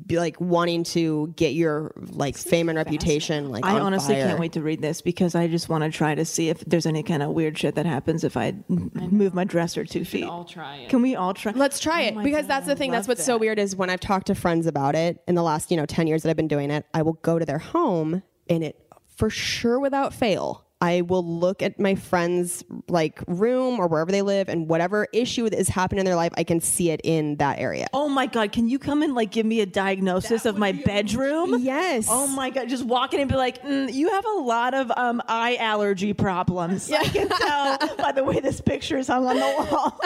[0.06, 4.26] be like wanting to get your like fame and reputation like I on honestly fire.
[4.26, 6.86] can't wait to read this because I just want to try to see if there's
[6.86, 10.24] any kind of weird shit that happens if I move my dresser two feet.
[10.24, 10.88] I'll try it.
[10.88, 11.52] Can we all try?
[11.52, 12.90] Let's try Oh it my because God, that's the thing.
[12.90, 15.42] That's love what's so weird is when I've talked to friends about it in the
[15.42, 17.58] last, you know, 10 years that I've been doing it, I will go to their
[17.58, 18.82] home and it
[19.14, 24.20] for sure without fail, I will look at my friend's like room or wherever they
[24.20, 27.58] live and whatever issue is happening in their life, I can see it in that
[27.58, 27.86] area.
[27.94, 28.52] Oh my god!
[28.52, 31.60] Can you come and like give me a diagnosis of my bedroom?
[31.60, 32.08] Yes.
[32.10, 32.68] Oh my god!
[32.68, 36.12] Just walk in and be like, mm, "You have a lot of um, eye allergy
[36.12, 36.98] problems." Yeah.
[37.00, 39.98] I can tell by the way this picture is hung on the wall.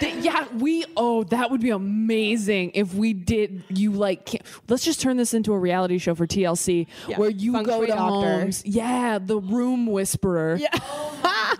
[0.20, 0.84] yeah, we.
[0.96, 3.62] Oh, that would be amazing if we did.
[3.68, 4.26] You like?
[4.26, 7.80] Can't, let's just turn this into a reality show for TLC where you Feng go
[7.82, 8.40] to doctor.
[8.40, 8.64] homes.
[8.66, 10.56] Yeah, the room whisperer.
[10.56, 10.76] Yeah.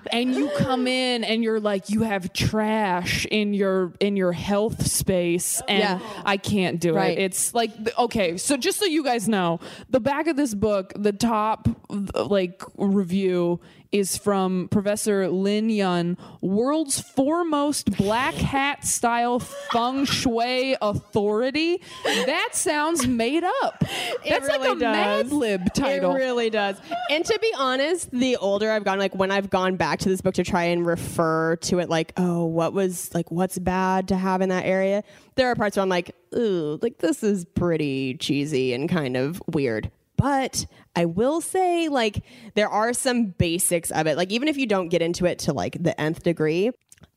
[0.12, 4.87] and you come in and you're like you have trash in your in your health
[4.87, 6.01] space and Yeah.
[6.24, 7.16] I can't do Right.
[7.18, 7.22] it.
[7.22, 9.61] It's like okay, so just so you guys know,
[9.91, 11.68] the back of this book, the top
[12.14, 13.61] like review
[13.93, 21.80] is from Professor Lin Yun, world's foremost black hat style feng shui authority.
[22.05, 23.84] That sounds made up.
[24.26, 26.12] That's like a Mad Lib title.
[26.12, 26.76] It really does.
[27.11, 30.22] And to be honest, the older I've gone, like when I've gone back to this
[30.22, 34.16] book to try and refer to it, like, oh, what was like, what's bad to
[34.16, 35.05] have in that area?
[35.34, 39.43] There are parts where I'm like, ooh, like this is pretty cheesy and kind of
[39.47, 39.90] weird.
[40.16, 42.22] But I will say, like,
[42.55, 44.16] there are some basics of it.
[44.16, 46.70] Like, even if you don't get into it to like the nth degree,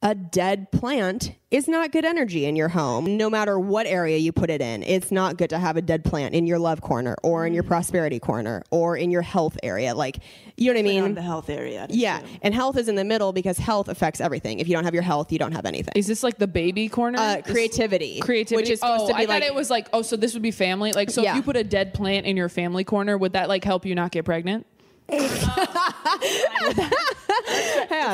[0.05, 3.17] a dead plant is not good energy in your home.
[3.17, 6.03] No matter what area you put it in, it's not good to have a dead
[6.03, 9.95] plant in your love corner or in your prosperity corner or in your health area.
[9.95, 10.19] Like,
[10.57, 11.15] you know what I On mean?
[11.15, 11.87] the health area.
[11.89, 12.19] Yeah.
[12.19, 12.39] assume.
[12.43, 14.59] And health is in the middle because health affects everything.
[14.59, 15.93] If you don't have your health, you don't have anything.
[15.95, 17.17] Is this like the baby corner?
[17.19, 18.19] Uh, creativity.
[18.19, 19.27] creativity, Which is supposed oh, to be I like.
[19.29, 20.93] thought it was like, oh, so this would be family.
[20.93, 21.31] Like, so Yeah.
[21.31, 23.95] if you put a dead plant in your family corner, would that like help you
[23.95, 24.67] not get pregnant?
[25.09, 25.19] Yeah.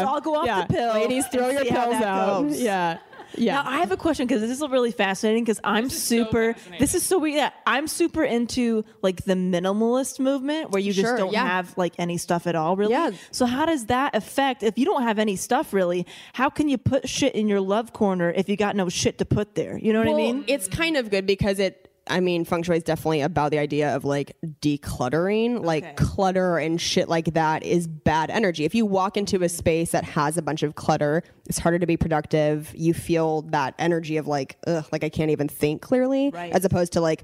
[0.06, 0.66] all go off yeah.
[0.66, 2.42] the pill Ladies, throw your pills out.
[2.44, 2.62] goes.
[2.62, 2.98] Yeah.
[3.38, 3.56] Yeah.
[3.56, 6.56] Now I have a question because this is really fascinating because I'm super.
[6.80, 7.36] this is so weird.
[7.36, 11.46] Yeah, I'm super into like the minimalist movement where you just Sure, don't yeah.
[11.46, 12.92] have like any stuff at all, really.
[12.92, 13.12] Yeah.
[13.32, 16.06] So how does that affect if you don't have any stuff really?
[16.34, 19.26] How can you put shit in your love corner if you got no shit to
[19.26, 19.78] put there?
[19.78, 20.44] You know what I mean?
[20.48, 21.88] It's kind of good because it.
[22.12, 25.64] I mean, feng shui is definitely about the idea of like decluttering.
[25.64, 28.66] Like clutter and shit like that is bad energy.
[28.66, 31.86] If you walk into a space that has a bunch of clutter, it's harder to
[31.86, 32.72] be productive.
[32.76, 36.52] You feel that energy of like, ugh, like I can't even think clearly, Right.
[36.54, 37.24] as opposed to like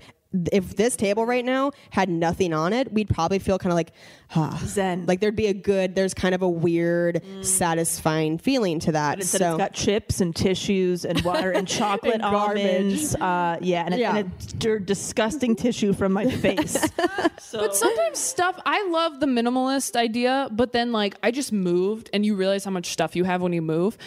[0.51, 3.91] if this table right now had nothing on it, we'd probably feel kind of like
[4.35, 5.05] ah, Zen.
[5.05, 5.95] Like there'd be a good.
[5.95, 9.13] There's kind of a weird, satisfying feeling to that.
[9.17, 13.15] But instead so it's got chips and tissues and water and chocolate And almonds.
[13.15, 14.17] Uh, yeah, and, a- Yeah.
[14.17, 16.73] and a dir- disgusting tissue from my face.
[17.39, 22.09] so, But sometimes stuff I love the minimalist idea, but then like I just moved
[22.13, 23.97] and you realize how much stuff you have when you move.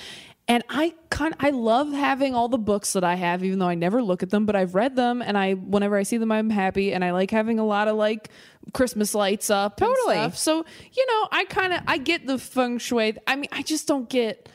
[0.50, 3.76] And I kind I love having all the books that I have, even though I
[3.76, 6.50] never look at them, but I've read them and I whenever I see them I'm
[6.50, 8.30] happy and I like having a lot of like
[8.72, 9.80] Christmas lights up.
[9.80, 10.16] and Totally.
[10.16, 10.36] stuff.
[10.36, 13.16] So, you know, I kinda I get the feng shui.
[13.28, 14.48] I mean, I just don't get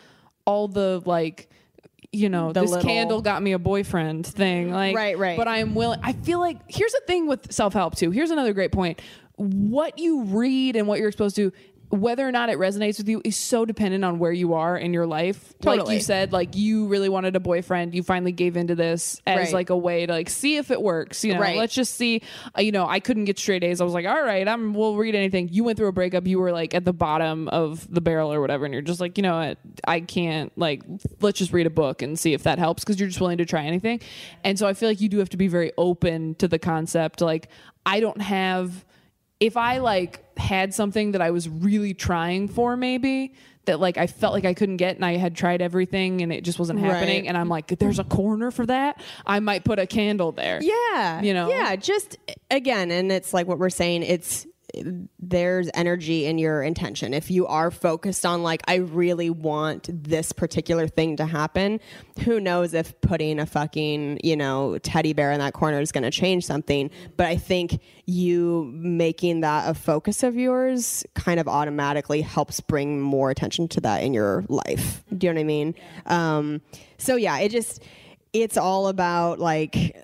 [0.45, 1.49] all the like
[2.11, 4.71] you know, The this little- candle got me a boyfriend thing.
[4.71, 5.37] Like Right, right.
[5.37, 8.11] But I am willing I feel like here's the thing with self help too.
[8.11, 9.01] Here's another great point.
[9.37, 11.53] What you read and what you're exposed to,
[12.01, 14.93] whether or not it resonates with you, is so dependent on where you are in
[14.93, 15.53] your life.
[15.63, 19.37] Like you said, like you really wanted a boyfriend, you finally gave into this as
[19.47, 19.53] Right.
[19.53, 21.23] like a way to like see if it works.
[21.23, 21.57] You know, Right.
[21.57, 22.21] let's just see.
[22.57, 23.81] Uh, you know, I couldn't get straight A's.
[23.81, 24.73] I was like, all right, I'm.
[24.73, 25.49] We'll read anything.
[25.51, 26.27] You went through a breakup.
[26.27, 29.17] You were like at the bottom of the barrel or whatever, and you're just like,
[29.17, 30.51] you know what, I can't.
[30.57, 30.83] Like,
[31.21, 33.45] let's just read a book and see if that helps because you're just willing to
[33.45, 34.01] try anything.
[34.43, 37.21] And so I feel like you do have to be very open to the concept.
[37.21, 37.47] Like,
[37.85, 38.83] I don't have
[39.39, 43.33] if I like had something that I was really trying for, maybe
[43.65, 46.43] that like I felt like I couldn't get, and I had tried everything, and it
[46.43, 47.27] just wasn't happening, Right.
[47.29, 49.01] and I'm like, there's a corner for that.
[49.25, 50.59] I might put a candle there.
[50.61, 51.21] Yeah.
[51.21, 51.49] You know?
[51.49, 51.75] Yeah.
[51.75, 52.17] Just
[52.51, 54.45] again, and it's like what we're saying, it's
[55.19, 57.13] there's energy in your intention.
[57.13, 61.79] If you are focused on like, I really want this particular thing to happen,
[62.23, 66.11] who knows if putting a fucking, you know, teddy bear in that corner is gonna
[66.11, 66.89] change something.
[67.17, 73.01] But I think you making that a focus of yours kind of automatically helps bring
[73.01, 75.03] more attention to that in your life.
[75.15, 75.75] Do you know what I mean?
[76.05, 76.61] Um,
[76.97, 77.81] so yeah, it just
[78.33, 79.95] it's all about like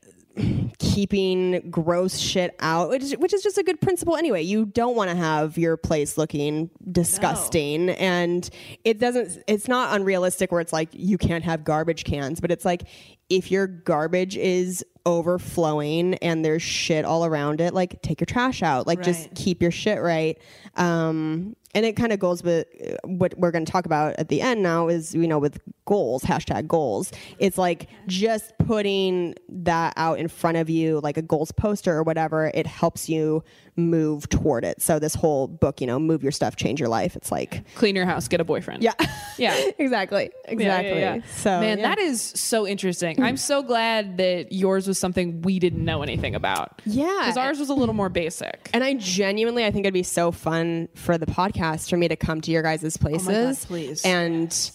[0.80, 4.42] keeping gross shit out, which, is- which is just a good principle anyway.
[4.42, 8.50] You don't want to have your place looking disgusting, and
[8.84, 9.44] it doesn't.
[9.48, 12.84] It's not unrealistic where it's like you can't have garbage cans, but it's like
[13.30, 18.62] if your garbage is overflowing and there's shit all around it, like take your trash
[18.62, 20.38] out, like just keep your shit right.
[20.76, 24.30] Um, and it kind of goes with uh, what we're going to talk about at
[24.30, 27.12] the end now is you know with goals hashtag goals.
[27.40, 32.04] It's like just putting that out in front of you like a goals poster or
[32.04, 33.44] whatever it helps you
[33.78, 37.16] move toward it so this whole book you know move your stuff change your life
[37.16, 38.84] it's like Clean your house, get a boyfriend.
[38.84, 38.94] yeah
[39.38, 39.70] Yeah.
[39.80, 41.22] exactly exactly yeah, yeah.
[41.36, 41.88] so man, yeah.
[41.88, 43.22] that is so interesting.
[43.22, 46.82] I'm so glad that yours was something we didn't know anything about.
[46.86, 47.06] Yeah.
[47.22, 48.70] because ours was a little more basic.
[48.74, 52.16] and I genuinely, I think it'd be so fun for the podcast for me to
[52.16, 53.66] come to your guys' oh places.
[53.66, 54.04] please.
[54.06, 54.72] And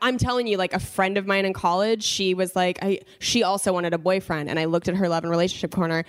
[0.00, 3.42] I'm telling you, like a friend of mine in college, she was like, I, she
[3.42, 4.48] also wanted a boyfriend.
[4.48, 6.04] And I looked at her love and relationship corner.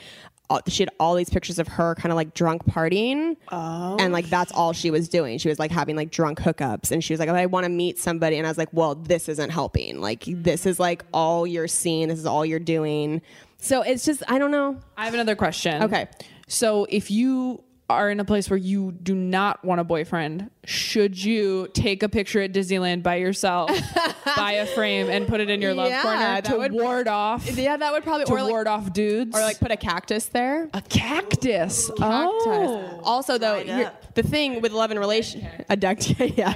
[0.68, 3.38] She had all these pictures of her kind of like drunk partying.
[3.52, 3.98] Oh.
[4.00, 5.38] And like that's all she was doing.
[5.38, 6.92] She was like having like drunk hookups.
[6.92, 8.38] And she was like, I want to meet somebody.
[8.38, 10.02] And I was like, well, this isn't helping.
[10.02, 10.44] Like, mm.
[10.44, 12.08] this is like all you're seeing.
[12.08, 13.22] This is all you're doing.
[13.58, 14.80] So it's just, I don't know.
[14.98, 15.84] I have another question.
[15.84, 16.08] Okay.
[16.48, 21.22] So if you are in a place where you do not want a boyfriend, should
[21.22, 23.70] you take a picture at Disneyland by yourself,
[24.38, 27.50] buy a frame, and put it in your love Yeah, corner to would- ward off?
[27.58, 30.28] Yeah, that would probably to or like, ward off dudes, or like put a cactus
[30.28, 30.70] there.
[30.74, 31.88] a cactus.
[31.98, 31.98] Cactus.
[32.02, 33.02] Oh.
[33.04, 34.14] Also, though, Dried you're- up.
[34.16, 36.54] the thing with love and relation, a duct, yeah,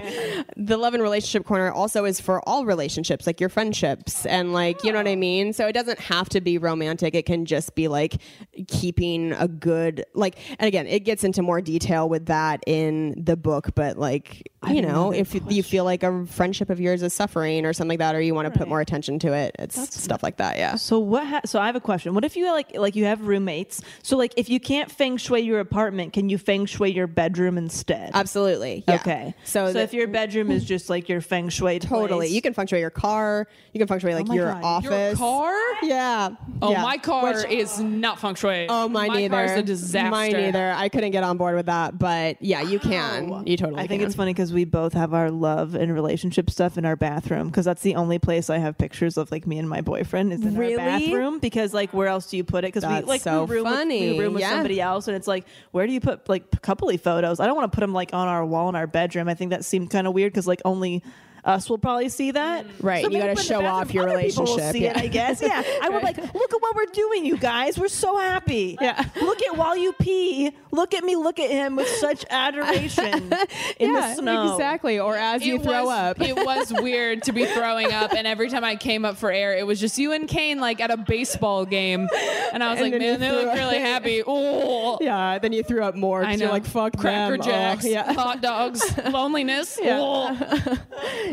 [0.55, 4.83] the love and relationship corner also is for all relationships, like your friendships, and like
[4.83, 5.17] you know what I oh.
[5.17, 5.53] mean.
[5.53, 7.13] So it doesn't have to be romantic.
[7.13, 8.21] It can just be like
[8.67, 10.37] keeping a good like.
[10.59, 14.81] And again, it gets into more detail with that in the book, but like you
[14.81, 18.15] know, if you feel like a friendship of yours is suffering or something like that,
[18.15, 20.57] or you want to put more attention to it, it's stuff like that.
[20.57, 20.75] Yeah.
[20.75, 21.25] So what?
[21.27, 22.15] Ha- so I have a question.
[22.15, 23.81] What if you like like you have roommates?
[24.01, 27.57] So like if you can't feng shui your apartment, can you feng shui your bedroom
[27.57, 28.11] instead?
[28.15, 28.83] Absolutely.
[28.87, 28.95] Yeah.
[28.95, 29.35] Okay.
[29.43, 32.27] So So, the- if your bedroom is just like your feng shui, Totally.
[32.27, 33.47] place- You can feng shui your car.
[33.73, 34.63] You can feng shui oh like Oh your God.
[34.63, 35.19] office.
[35.19, 35.53] Your car?
[35.83, 36.29] Yeah.
[36.63, 36.81] Oh, Yeah.
[36.81, 38.65] my car Which- is not feng shui.
[38.69, 39.29] Oh, mine my neither.
[39.29, 40.09] car is a disaster.
[40.09, 40.71] Mine neither.
[40.75, 43.45] I couldn't get on board with that, but yeah, you can.
[43.45, 43.79] You totally.
[43.83, 44.07] I think can.
[44.07, 47.63] it's funny because we both have our love and relationship stuff in our bathroom because
[47.63, 50.57] that's the only place I have pictures of like me and my boyfriend is in
[50.57, 50.73] Really?
[50.77, 52.73] our bathroom because like where else do you put it?
[52.73, 54.07] Because we like so we room funny.
[54.09, 54.49] With, we room with Yeah.
[54.49, 57.39] somebody else and it's like where do you put like coupley photos?
[57.39, 59.27] I don't want to put them like on our wall in our bedroom.
[59.29, 61.03] I think that seemed kind of weird because like only
[61.47, 62.67] us will probably see that.
[62.67, 62.71] Mm.
[62.81, 65.01] Right, you gotta show off your other people will relationship, see it, yeah.
[65.01, 65.41] I guess.
[65.41, 67.79] Yeah, I would like look at what we're doing, you guys.
[67.79, 68.77] We're so happy.
[68.81, 69.03] Yeah.
[69.21, 70.51] look at while you pee.
[70.71, 71.15] Look at me.
[71.15, 73.33] Look at him with such adoration
[73.79, 74.51] in yeah, the snow.
[74.53, 74.99] exactly.
[74.99, 76.21] Or as you throw was, up.
[76.21, 79.57] It was weird to be throwing up, and every time I came up for air,
[79.57, 82.07] it was just you and Kane like at a baseball game,
[82.53, 83.55] and I was And like, man, they look up.
[83.55, 84.23] really happy.
[84.39, 86.23] Oh, yeah, then you threw up more.
[86.23, 86.45] I know.
[86.45, 87.79] You're like, fuck Cracker them.
[87.83, 88.13] Oh, yeah.
[88.13, 89.79] hot dogs, loneliness.
[89.81, 90.75] Yeah.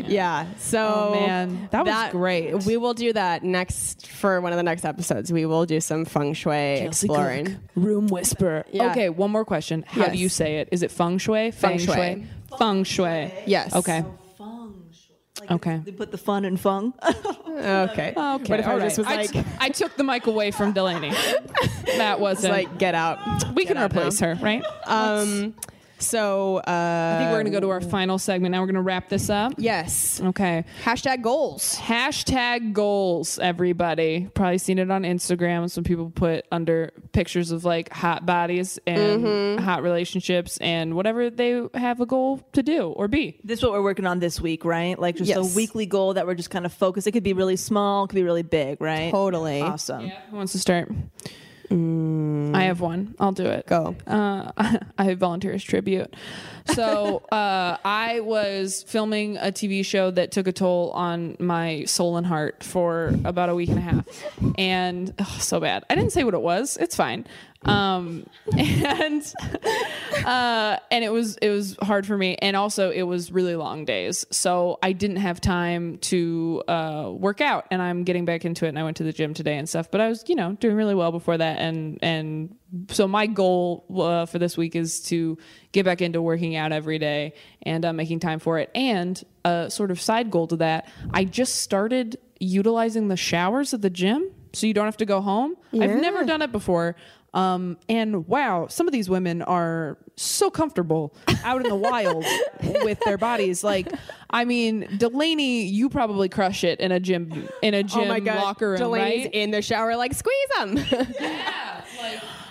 [0.07, 0.45] Yeah.
[0.57, 1.67] So Oh, man.
[1.71, 2.63] That was great.
[2.65, 5.31] We will do that next for one of the next episodes.
[5.31, 7.57] We will do some feng shui exploring.
[7.75, 8.63] Room whisper.
[8.71, 8.91] Yeah.
[8.91, 9.83] Okay, one more question.
[9.87, 10.69] How do you say it?
[10.71, 11.51] Is it feng shui?
[11.51, 11.93] Feng shui.
[11.93, 12.27] shui.
[12.57, 13.31] Feng shui.
[13.45, 13.75] Yes.
[13.75, 14.03] Okay.
[15.41, 15.81] Like Okay.
[15.83, 16.93] They put the fun in fung.
[17.55, 18.13] Okay.
[18.17, 18.43] Okay.
[18.49, 19.13] But if I all just was right.
[19.13, 21.11] I like, t- I took the mic away from Delanie.
[21.97, 22.51] that wasn't.
[22.51, 23.17] like get out.
[23.55, 24.35] we Get can out replace now.
[24.35, 24.61] her, right?
[24.85, 25.55] Um.
[25.97, 28.51] So uh, I think we're gonna go to our final segment.
[28.51, 29.53] Now we're gonna wrap this up.
[29.57, 30.19] yes.
[30.21, 30.65] Okay.
[30.83, 31.75] Hashtag goals.
[31.77, 34.29] Hashtag goals, everybody.
[34.33, 35.69] Probably seen it on Instagram.
[35.71, 39.63] Some people put under pictures of like hot bodies and Mm-hmm.
[39.63, 43.39] hot relationships and whatever they have a goal to do or be.
[43.43, 44.99] This is what we're working on this week, right?
[44.99, 45.37] Like just Yes.
[45.53, 47.07] a weekly goal that we're just kind of focused.
[47.07, 49.11] It could be really small, it could be really big, right?
[49.11, 49.61] Totally.
[49.61, 50.09] Awesome.
[50.29, 50.91] Who wants to start?
[51.71, 53.15] I have one.
[53.19, 53.65] I'll do it.
[53.65, 53.95] Go.
[54.05, 54.51] Uh,
[54.97, 56.13] I volunteer as tribute.
[56.73, 62.17] So uh, I was filming a TV show that took a toll on my soul
[62.17, 64.05] and heart for about a week and a half,
[64.57, 65.83] and oh, so bad.
[65.89, 66.77] I didn't say what it was.
[66.77, 67.27] It's fine.
[67.65, 68.25] Um,
[68.57, 69.33] and
[70.25, 73.85] uh, and it was it was hard for me, and also it was really long
[73.85, 77.65] days, so I didn't have time to uh, work out.
[77.71, 79.89] And I'm getting back into it, and I went to the gym today and stuff.
[79.89, 82.55] But I was you know doing really well before that, and and
[82.89, 85.37] so my goal uh, for this week is to
[85.71, 88.69] get back into working out every day and uh, making time for it.
[88.75, 93.81] And a sort of side goal to that, I just started utilizing the showers at
[93.81, 95.55] the gym, so you don't have to go home.
[95.73, 96.95] I've never done it before.
[97.35, 101.13] Um, and wow, some of these women are so comfortable
[101.43, 102.25] out in the wild
[102.83, 103.61] with their bodies.
[103.61, 103.91] Like,
[104.29, 108.21] I mean, Delanie, you probably crush it in a gym in a gym oh my
[108.21, 108.37] god.
[108.41, 109.33] locker room, Delanie's right?
[109.33, 110.77] in the shower, like squeeze them.
[111.19, 111.81] Yeah,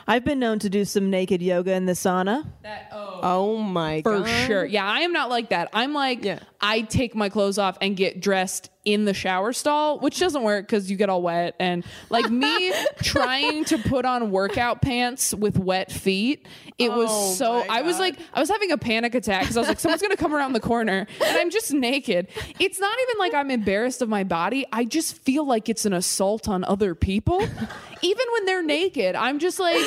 [0.07, 2.47] I've been known to do some naked yoga in the sauna.
[2.93, 4.27] oh Oh my For god.
[4.47, 4.65] sure.
[4.67, 5.71] Yeah, I am not like that.
[5.73, 6.41] I'm like, Yeah.
[6.61, 10.67] I take my clothes off and get dressed in the shower stall, which doesn't work
[10.67, 11.55] because you get all wet.
[11.59, 12.73] And like me
[13.03, 16.47] trying to put on workout pants with wet feet,
[16.77, 19.61] it Oh was so, I was like, I was having a panic attack because I
[19.61, 22.29] was like, someone's going to come around the corner and I'm just naked.
[22.61, 24.67] It's not even like I'm embarrassed of my body.
[24.71, 27.41] I just feel like it's an assault on other people.
[28.03, 29.83] even when they're naked, I'm just like,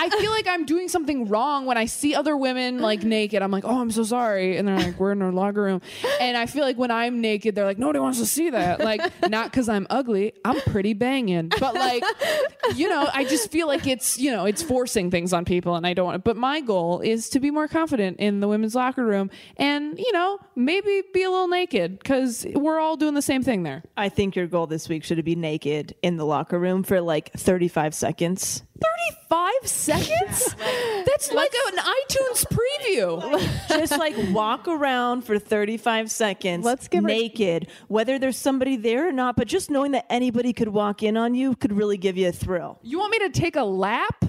[0.00, 3.42] I feel like I'm doing something wrong when I see other women like naked.
[3.42, 4.56] I'm like, oh, I'm so sorry.
[4.56, 5.82] And they're like, we're in our locker room.
[6.20, 8.80] And I feel like when I'm naked, they're like, nobody wants to see that.
[8.80, 10.32] Like, not because I'm ugly.
[10.42, 11.48] I'm pretty banging.
[11.60, 12.02] But like,
[12.76, 15.86] you know, I just feel like it's, you know, it's forcing things on people and
[15.86, 16.24] I don't want it.
[16.24, 20.12] But my goal is to be more confident in the women's locker room and, you
[20.12, 23.82] know, maybe be a little naked because we're all doing the same thing there.
[23.98, 27.32] I think your goal this week should be naked in the locker room for like
[27.34, 28.62] 35 seconds.
[28.80, 30.54] 35 seconds?
[31.06, 33.68] That's like an iTunes preview.
[33.68, 39.08] Just like walk around for 35 seconds Let's give her- naked, whether there's somebody there
[39.08, 42.16] or not, but just knowing that anybody could walk in on you could really give
[42.16, 42.78] you a thrill.
[42.82, 44.24] You want me to take a lap?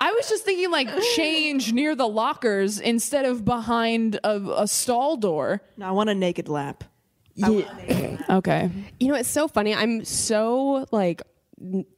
[0.00, 5.16] I was just thinking like change near the lockers instead of behind a, a stall
[5.16, 5.62] door.
[5.76, 6.84] No, I want a naked lap.
[7.42, 8.70] Okay.
[9.00, 9.74] You know, it's so funny.
[9.74, 11.26] I'm so like n-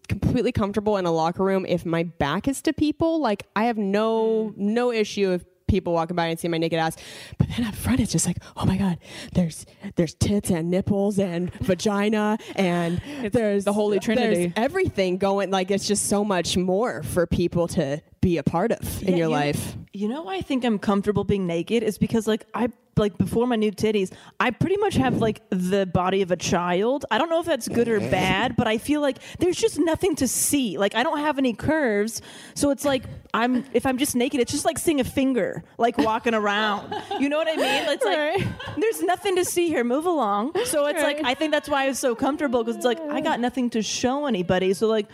[0.09, 3.21] completely comfortable in a locker room if my back is to people.
[3.21, 4.57] Like I have no mm.
[4.57, 6.97] no issue if people walking by and see my naked ass.
[7.39, 8.99] But then up front it's just like, oh my god,
[9.33, 13.01] there's there's tits and nipples and vagina and
[13.33, 14.47] there's the Holy Trinity.
[14.47, 18.73] there's everything going like it's just so much more for people to be a part
[18.73, 19.77] of in Yeah, your you- life.
[19.93, 22.69] You know why I think I'm comfortable being naked is because like I
[22.99, 24.11] like before my new titties,
[24.41, 27.05] I pretty much have like the body of a child.
[27.11, 30.15] I don't know if that's good or bad, but I feel like there's just nothing
[30.17, 30.77] to see.
[30.77, 32.21] Like I don't have any curves,
[32.55, 35.97] so it's like I'm if I'm just naked, it's just like seeing a finger like
[35.97, 36.95] walking around.
[37.21, 37.83] You know what I mean?
[37.95, 38.47] It's like Right.
[38.83, 39.85] there's nothing to see here.
[39.85, 40.53] Move along.
[40.67, 43.21] So it's like I think that's why I was so comfortable because it's like I
[43.23, 44.75] got nothing to show anybody.
[44.75, 45.07] So like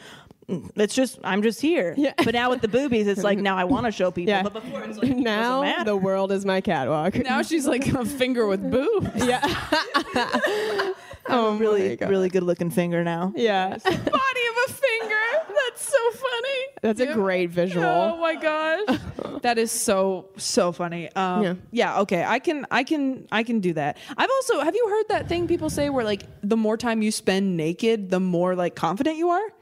[0.76, 1.94] it's just I'm just here.
[1.96, 2.12] Yeah.
[2.16, 4.32] But now with the boobies, it's like now I want to show people.
[4.32, 4.42] Yeah.
[4.42, 7.14] But before it's like now doesn't the world is my catwalk.
[7.16, 9.12] Now she's like a finger with boob.
[9.16, 9.40] yeah.
[11.28, 12.11] oh, really my God.
[12.11, 13.32] really good looking finger now.
[13.36, 13.68] Yeah.
[13.84, 15.14] Body of a finger.
[15.48, 16.59] That's so funny.
[16.82, 17.84] That's a great visual.
[17.84, 18.98] Oh my gosh,
[19.42, 21.11] that is so so funny.
[21.14, 21.55] Um, Yeah.
[21.70, 22.00] yeah.
[22.00, 22.24] Okay.
[22.24, 23.96] I can I can I can do that.
[24.16, 27.11] I've also have you heard that thing people say where like the more time you
[27.12, 29.53] spend naked, the more like confident you are.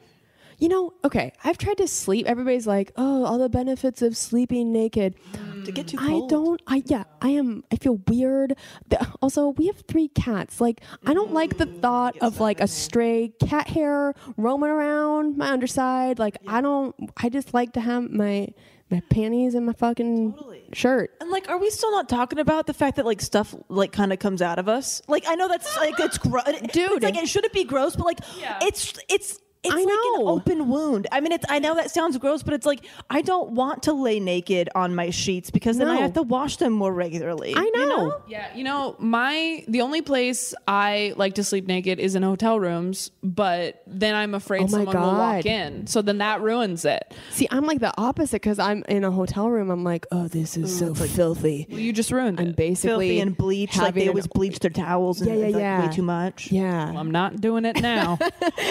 [0.60, 2.26] You know, okay, I've tried to sleep.
[2.26, 5.64] Everybody's like, "Oh, all the benefits of sleeping naked." Mm.
[5.64, 6.24] to get too cold.
[6.24, 6.62] I don't.
[6.66, 7.04] I yeah.
[7.20, 7.64] I am.
[7.72, 8.54] I feel weird.
[8.88, 10.60] The- Also, we have three cats.
[10.60, 11.80] Like, I don't like the mm.
[11.80, 16.18] thought of like a stray cat hair roaming around my underside.
[16.18, 16.94] Like, I don't.
[17.16, 18.48] I just like to have my
[18.90, 20.34] my panties and my fucking
[20.72, 21.14] shirt.
[21.20, 24.12] And like, are we still not talking about the fact that like stuff like kind
[24.12, 25.00] of comes out of us?
[25.08, 26.92] Like, I know that's like it's gross, Dude.
[26.92, 28.58] It's like it shouldn't be gross, but like yeah.
[28.62, 29.38] it's it's.
[29.62, 31.06] It's I like an open wound.
[31.12, 31.44] I mean, it's.
[31.48, 34.94] I know that sounds gross, but it's like I don't want to lay naked on
[34.94, 37.54] my sheets because then I have to wash them more regularly.
[37.54, 38.22] I you know.
[38.26, 42.58] Yeah, you know, my the only place I like to sleep naked is in hotel
[42.58, 45.86] rooms, but then I'm afraid Oh my someone will walk in.
[45.86, 47.14] So then that ruins it.
[47.30, 49.70] See, I'm like the opposite because I'm in a hotel room.
[49.70, 51.66] I'm like, oh, this is mm, so filthy.
[51.68, 52.56] Well, you just ruined I'm it.
[52.56, 55.20] basically Filthy and bleach, like having they an- always bleach their towels.
[55.20, 55.86] And Yeah, yeah, like, yeah.
[55.86, 56.50] Way too much.
[56.50, 58.18] Yeah, I'm not doing it now.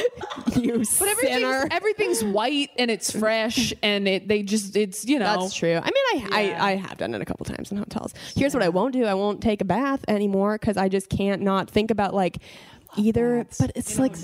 [0.55, 5.41] you But everything's, everything's white and it's fresh and it they just it's you know
[5.41, 5.75] That's true.
[5.75, 6.63] I mean, I, Yeah.
[6.65, 8.13] I I have done it a couple times in hotels.
[8.35, 11.41] Here's what I won't do: I won't take a bath anymore because I just can't
[11.41, 12.37] not think about like
[12.97, 13.45] either.
[13.59, 14.15] But it's like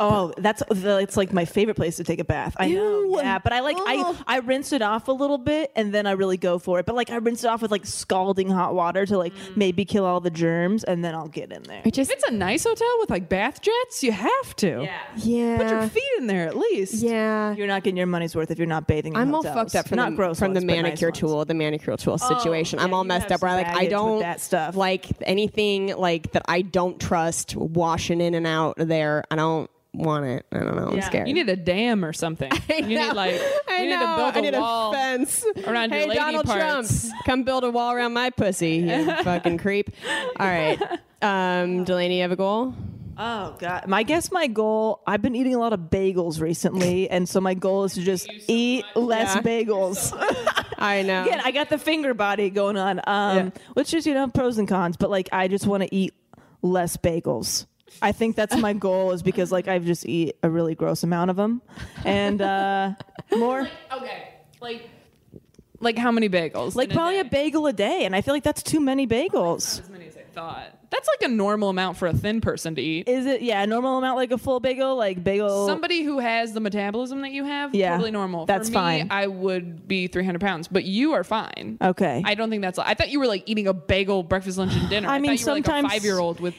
[0.00, 2.56] Oh, that's the, it's like my favorite place to take a bath.
[2.58, 3.20] I know.
[3.20, 4.16] Yeah, but I like Oh.
[4.26, 6.86] I I rinse it off a little bit and then I really go for it.
[6.86, 9.56] But like I rinse it off with like scalding hot water to like mm.
[9.56, 11.82] maybe kill all the germs and then I'll get in there.
[11.84, 14.82] I just if it's a nice hotel with like bath jets, you have to.
[14.82, 15.00] Yeah.
[15.16, 16.94] yeah Put your feet in there at least.
[16.94, 17.54] yeah.
[17.54, 19.14] You're not getting your money's worth if you're not bathing.
[19.14, 21.18] In I'm all fucked up from not the, gross from ones, but nice manicure ones.
[21.18, 22.78] tool, the manicure tool oh, situation.
[22.78, 23.42] I'm all messed up.
[23.42, 24.76] Where I like I don't that stuff.
[24.76, 26.42] like anything like that.
[26.48, 29.24] I don't trust washing in and out there.
[29.30, 30.46] I don't want it.
[30.52, 30.88] I don't know.
[30.92, 31.28] I'm scared.
[31.28, 32.50] You need a dam or something.
[32.68, 33.98] you need like I you know.
[33.98, 37.02] need to build a I need wall a fence around your hey, lady Donald parts.
[37.02, 39.90] Trump, come build a wall around my pussy, you fucking creep.
[40.38, 40.80] All right,
[41.22, 42.74] um, Delanie, you have a goal?
[43.20, 43.88] Oh god.
[43.88, 47.54] My guess my goal I've been eating a lot of bagels recently and so my
[47.54, 49.42] goal is to just eat less Yeah.
[49.42, 50.12] bagels.
[50.78, 51.24] I know.
[51.24, 53.00] Again, I got the finger body going on.
[53.08, 56.14] Um which is, you know, pros and cons, but like I just want to eat
[56.62, 57.66] less bagels.
[58.02, 61.30] I think that's my goal is because like I just eat a really gross amount
[61.30, 61.62] of them
[62.04, 62.92] and uh
[63.36, 64.28] more Okay.
[64.60, 64.88] Like
[65.80, 66.74] like how many bagels?
[66.74, 67.28] like in probably a day?
[67.30, 69.80] bagel a day and I feel like that's too many bagels.
[69.80, 70.74] as many as I thought.
[70.90, 73.08] That's like a normal amount for a thin person to eat.
[73.08, 76.52] Is it yeah, a normal amount like a full bagel, like bagel Somebody who has
[76.54, 78.46] the metabolism that you have, Yeah, totally normal.
[78.46, 79.08] that's For me, fine.
[79.10, 81.76] I would be 300 pounds, but you are fine.
[81.82, 82.22] Okay.
[82.24, 82.78] I don't think that's.
[82.78, 85.08] I thought you were like eating a bagel breakfast, lunch, and dinner.
[85.08, 86.54] I mean, thought you were like sometimes- a five year old with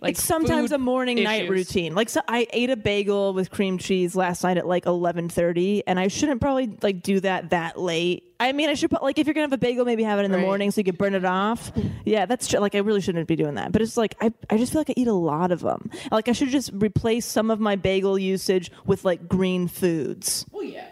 [0.00, 1.94] like it's sometimes a morning night routine.
[1.94, 5.98] Like so I ate a bagel with cream cheese last night at like 11:30 and
[5.98, 8.24] I shouldn't probably like do that that late.
[8.38, 10.18] I mean, I should put like if you're going to have a bagel maybe have
[10.18, 10.44] it in the Right.
[10.46, 11.72] morning so you can burn it off.
[12.04, 12.60] yeah, that's true.
[12.60, 13.72] Like I really shouldn't be doing that.
[13.72, 15.90] But it's like I I just feel like I eat a lot of them.
[16.12, 20.44] Like I should just replace some of my bagel usage with like green foods.
[20.52, 20.86] Well, yeah,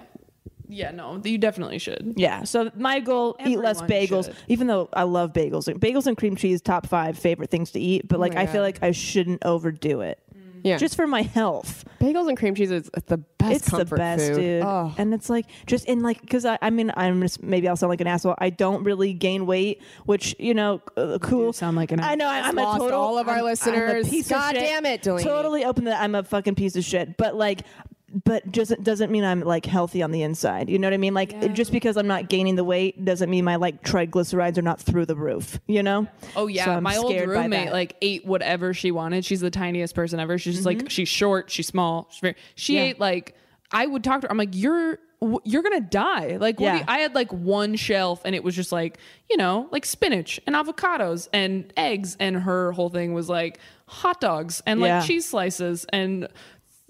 [0.68, 0.90] yeah.
[0.90, 2.14] No, you definitely should.
[2.16, 2.44] Yeah.
[2.44, 4.26] So my goal: eat less bagels.
[4.26, 4.36] should.
[4.48, 8.08] Even though I love bagels, bagels and cream cheese, top five favorite things to eat.
[8.08, 8.62] But like, Oh my I feel God.
[8.62, 10.18] like I shouldn't overdo it.
[10.62, 10.78] Yeah.
[10.78, 11.84] Just for my health.
[12.00, 14.36] bagels and cream cheese is the best it's the comfort best, food.
[14.36, 14.62] dude.
[14.62, 14.94] Oh.
[14.96, 17.90] And it's like just in like because I, I mean I'm just maybe I'll sound
[17.90, 18.34] like an asshole.
[18.38, 21.52] I don't really gain weight, which you know, uh, cool.
[21.52, 22.98] sound like an I know I, I'm Lost a total.
[22.98, 24.08] all of our I'm- I'm a listeners.
[24.08, 24.64] piece of God shit.
[24.64, 25.22] damn it, Delanie.
[25.22, 27.18] Totally open that I'm a fucking piece of shit.
[27.18, 27.60] But like.
[28.24, 30.70] But doesn't doesn't mean I'm like healthy on the inside.
[30.70, 31.14] You know what I mean?
[31.14, 34.80] Like just because I'm not gaining the weight doesn't mean my like triglycerides are not
[34.80, 35.58] through the roof.
[35.66, 36.06] You know?
[36.36, 39.24] Oh yeah, So my old roommate like ate whatever she wanted.
[39.24, 40.38] She's the tiniest person ever.
[40.38, 42.06] She's just like she's short, she's small.
[42.12, 42.78] She's very, she Mm-hmm.
[42.84, 42.90] Yeah.
[42.90, 43.34] ate like
[43.72, 44.30] I would talk to her.
[44.30, 44.98] I'm like you're
[45.44, 46.36] you're gonna die.
[46.36, 46.78] Like what Yeah.
[46.78, 50.38] you- I had like one shelf and it was just like you know like spinach
[50.46, 55.00] and avocados and eggs and her whole thing was like hot dogs and like Yeah.
[55.02, 56.28] cheese slices and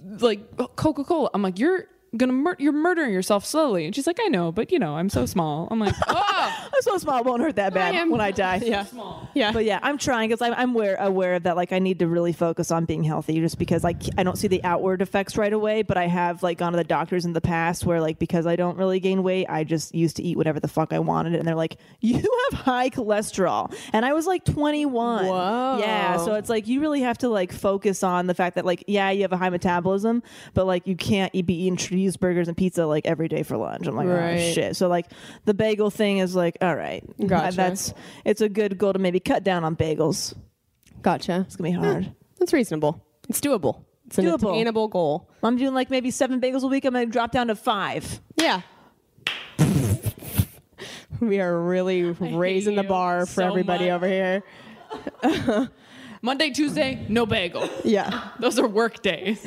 [0.04, 1.30] like Coca Cola.
[1.34, 1.86] I'm like you're
[2.16, 3.86] gonna mur- you're murdering yourself slowly.
[3.86, 5.68] And she's like I know, but you know I'm so small.
[5.70, 6.68] I'm like oh.
[6.74, 8.56] I'm so small, it won't hurt that bad am- when I die.
[8.64, 8.84] Yeah.
[8.84, 9.28] small.
[9.34, 9.52] Yeah.
[9.52, 11.56] But yeah, I'm trying because I'm, I'm aware, aware of that.
[11.56, 14.48] Like, I need to really focus on being healthy just because like I don't see
[14.48, 15.82] the outward effects right away.
[15.82, 18.56] But I have like gone to the doctors in the past where, like, because I
[18.56, 21.34] don't really gain weight, I just used to eat whatever the fuck I wanted.
[21.34, 22.14] And they're like, you
[22.50, 23.74] have high cholesterol.
[23.92, 25.26] And I was like 21.
[25.26, 25.78] Whoa.
[25.80, 26.16] Yeah.
[26.18, 29.10] So it's like, you really have to like focus on the fact that, like, yeah,
[29.10, 30.22] you have a high metabolism,
[30.54, 33.86] but like, you can't be eating cheeseburgers and pizza like every day for lunch.
[33.86, 34.40] I'm like, oh, Right.
[34.40, 34.76] oh shit.
[34.76, 35.06] So, like,
[35.44, 37.02] the bagel thing is like, all right.
[37.26, 37.56] Gotcha.
[37.56, 37.94] That's,
[38.24, 40.34] it's a good goal to maybe cut down on bagels.
[41.02, 41.44] Gotcha.
[41.46, 42.12] It's gonna be eh, hard.
[42.38, 43.04] That's reasonable.
[43.28, 43.84] It's doable.
[44.06, 44.50] It's an Doable.
[44.50, 45.30] attainable goal.
[45.42, 46.84] I'm doing like maybe seven bagels a week.
[46.84, 48.20] I'm gonna drop down to five.
[48.36, 48.60] Yeah.
[51.20, 53.92] we are really raising the bar for so everybody much.
[53.92, 54.42] over here.
[56.22, 57.68] Monday, Tuesday, no bagel.
[57.84, 58.28] Yeah.
[58.38, 59.46] Those are work days.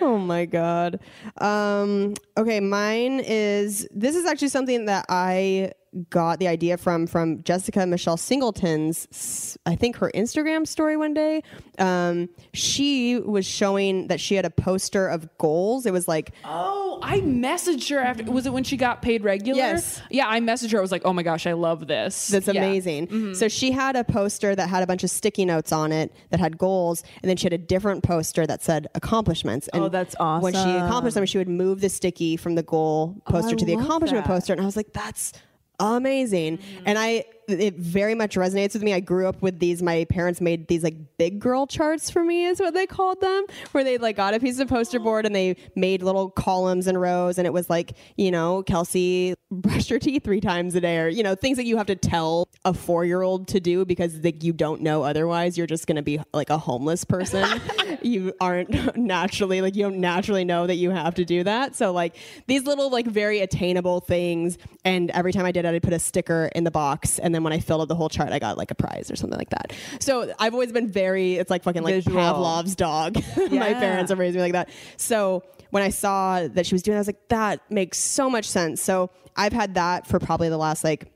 [0.02, 1.00] Oh my god.
[1.38, 5.72] Um, okay, mine is this is actually something that I
[6.08, 11.42] got the idea from from Jessica Michelle Singleton's I think her Instagram story one day.
[11.78, 15.86] Um, she was showing that she had a poster of goals.
[15.86, 18.24] It was like Oh, I messaged her after.
[18.30, 19.56] Was it when she got paid regular?
[19.58, 20.00] Yes.
[20.10, 20.78] Yeah, I messaged her.
[20.78, 22.28] I was like, oh my gosh, I love this.
[22.28, 22.62] That's Yeah.
[22.62, 23.34] amazing.
[23.34, 26.38] So she had a poster that had a bunch of sticky notes on it that
[26.40, 29.68] had goals, and then she had a different poster that said accomplishments.
[29.68, 30.42] And Oh, that's awesome.
[30.42, 33.64] When she accomplished them, she would move the sticky from the goal poster I to
[33.64, 34.32] the accomplishment that.
[34.32, 35.32] poster, and I was like, that's
[35.80, 36.58] amazing.
[36.58, 36.82] Mm-hmm.
[36.86, 38.92] And I, it very much resonates with me.
[38.92, 39.82] I grew up with these.
[39.82, 43.44] My parents made these like big girl charts for me, is what they called them,
[43.72, 45.02] where they like got a piece of poster oh.
[45.02, 49.34] board and they made little columns and rows, and it was like, you know, Kelsey
[49.50, 51.96] brush your teeth three times a day, or you know, things that you have to
[51.96, 55.58] tell a four year old to do because like you don't know otherwise.
[55.58, 57.60] You're just gonna be like a homeless person.
[58.04, 61.74] you aren't naturally like you don't naturally know that you have to do that.
[61.76, 62.16] So like
[62.46, 65.98] these little like very attainable things, and every time I did it, I put a
[65.98, 68.58] sticker in the box, and then when I filled up the whole chart, I got
[68.58, 69.72] like a prize or something like that.
[70.00, 71.36] So I've always been very.
[71.36, 72.16] It's like fucking like Visual.
[72.16, 73.16] Pavlov's dog.
[73.36, 74.70] My parents have raised me like that.
[74.96, 78.28] So when I saw that she was doing, it, I was like, that makes so
[78.28, 78.82] much sense.
[78.82, 81.10] So I've had that for probably the last like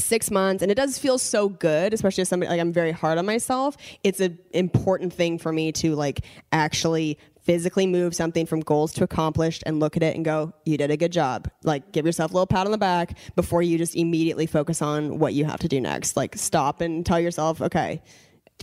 [0.00, 3.18] six months and it does feel so good especially as somebody like i'm very hard
[3.18, 3.76] on myself.
[4.02, 9.04] It's an important thing for me to like actually physically move something from goals to
[9.04, 11.48] accomplished and look at it and go you did a good job.
[11.62, 15.18] Like give yourself a little pat on the back before you just immediately focus on
[15.18, 16.16] what you have to do next.
[16.16, 18.02] Like stop and tell yourself okay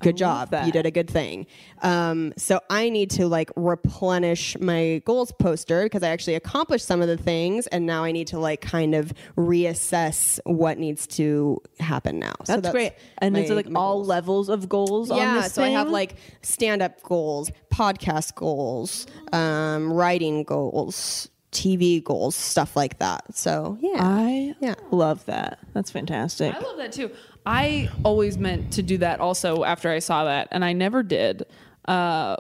[0.02, 1.46] good job you did a good thing
[1.82, 7.02] um, so i need to like replenish my goals poster because i actually accomplished some
[7.02, 11.62] of the things and now i need to like kind of reassess what needs to
[11.80, 12.94] happen now so That's, great.
[13.20, 14.08] And it's my- like all goals.
[14.08, 19.94] levels of goals on yeah this so i have like stand-up goals podcast goals um,
[19.94, 24.74] writing goals tv goals stuff like that so yeah I Yeah.
[24.92, 25.60] love that.
[25.74, 26.54] That's fantastic.
[26.56, 27.12] I love that too.
[27.46, 31.46] I always meant to do that also after I saw that, and I never did.
[31.86, 32.38] Uh,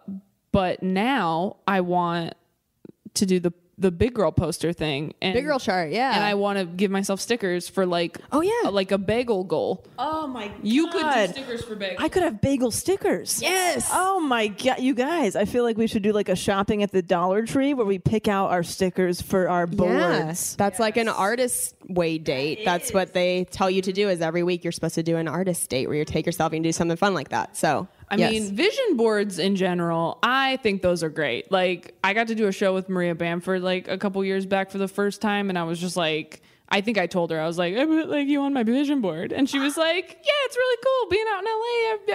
[0.51, 2.35] but now I want
[3.15, 5.13] to do the the big girl poster thing.
[5.21, 6.13] And, Big girl chart, yeah.
[6.15, 8.69] And I want to give myself stickers for like Oh, yeah.
[8.69, 9.83] like a bagel goal.
[9.97, 10.57] Oh my god.
[10.61, 11.95] You could do stickers for bagels.
[11.97, 13.41] I could have bagel stickers.
[13.41, 13.89] Yes.
[13.91, 15.35] Oh my god, you guys!
[15.35, 17.97] I feel like we should do like a shopping at the Dollar Tree where we
[17.99, 19.93] pick out our stickers for our boards.
[19.93, 22.59] Yes, that's like an artist way date.
[22.65, 24.07] That's what they tell you to do.
[24.09, 26.63] Is every week you're supposed to do an artist date where you take yourself and
[26.63, 27.57] do something fun like that.
[27.57, 28.31] So I yes.
[28.31, 31.51] mean, vision boards in general, I think those are great.
[31.51, 34.69] Like, I got to do a show with Maria Bamford like a couple years back
[34.69, 37.47] for the first time, and I was just like, I think I told her I
[37.47, 40.45] was like, I put like you on my vision board, and she was like, Yeah,
[40.45, 41.51] it's really cool being out in LA.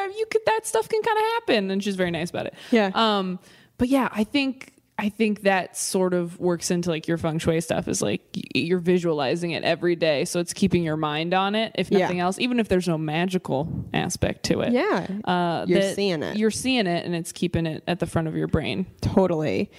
[0.02, 2.46] I, I- you could that stuff can kind of happen, and she's very nice about
[2.46, 2.54] it.
[2.70, 2.90] Yeah.
[2.94, 3.38] Um,
[3.76, 4.72] but yeah, I think.
[5.00, 8.80] I think that sort of works into like your feng shui stuff is like you're
[8.80, 10.24] visualizing it every day.
[10.24, 12.00] So it's keeping your mind on it, if Yeah.
[12.00, 16.36] nothing else, even if there's no magical aspect to it yeah, uh, You're seeing it.
[16.36, 18.86] You're seeing it, and it's keeping it at the front of your brain.
[19.00, 19.70] totally.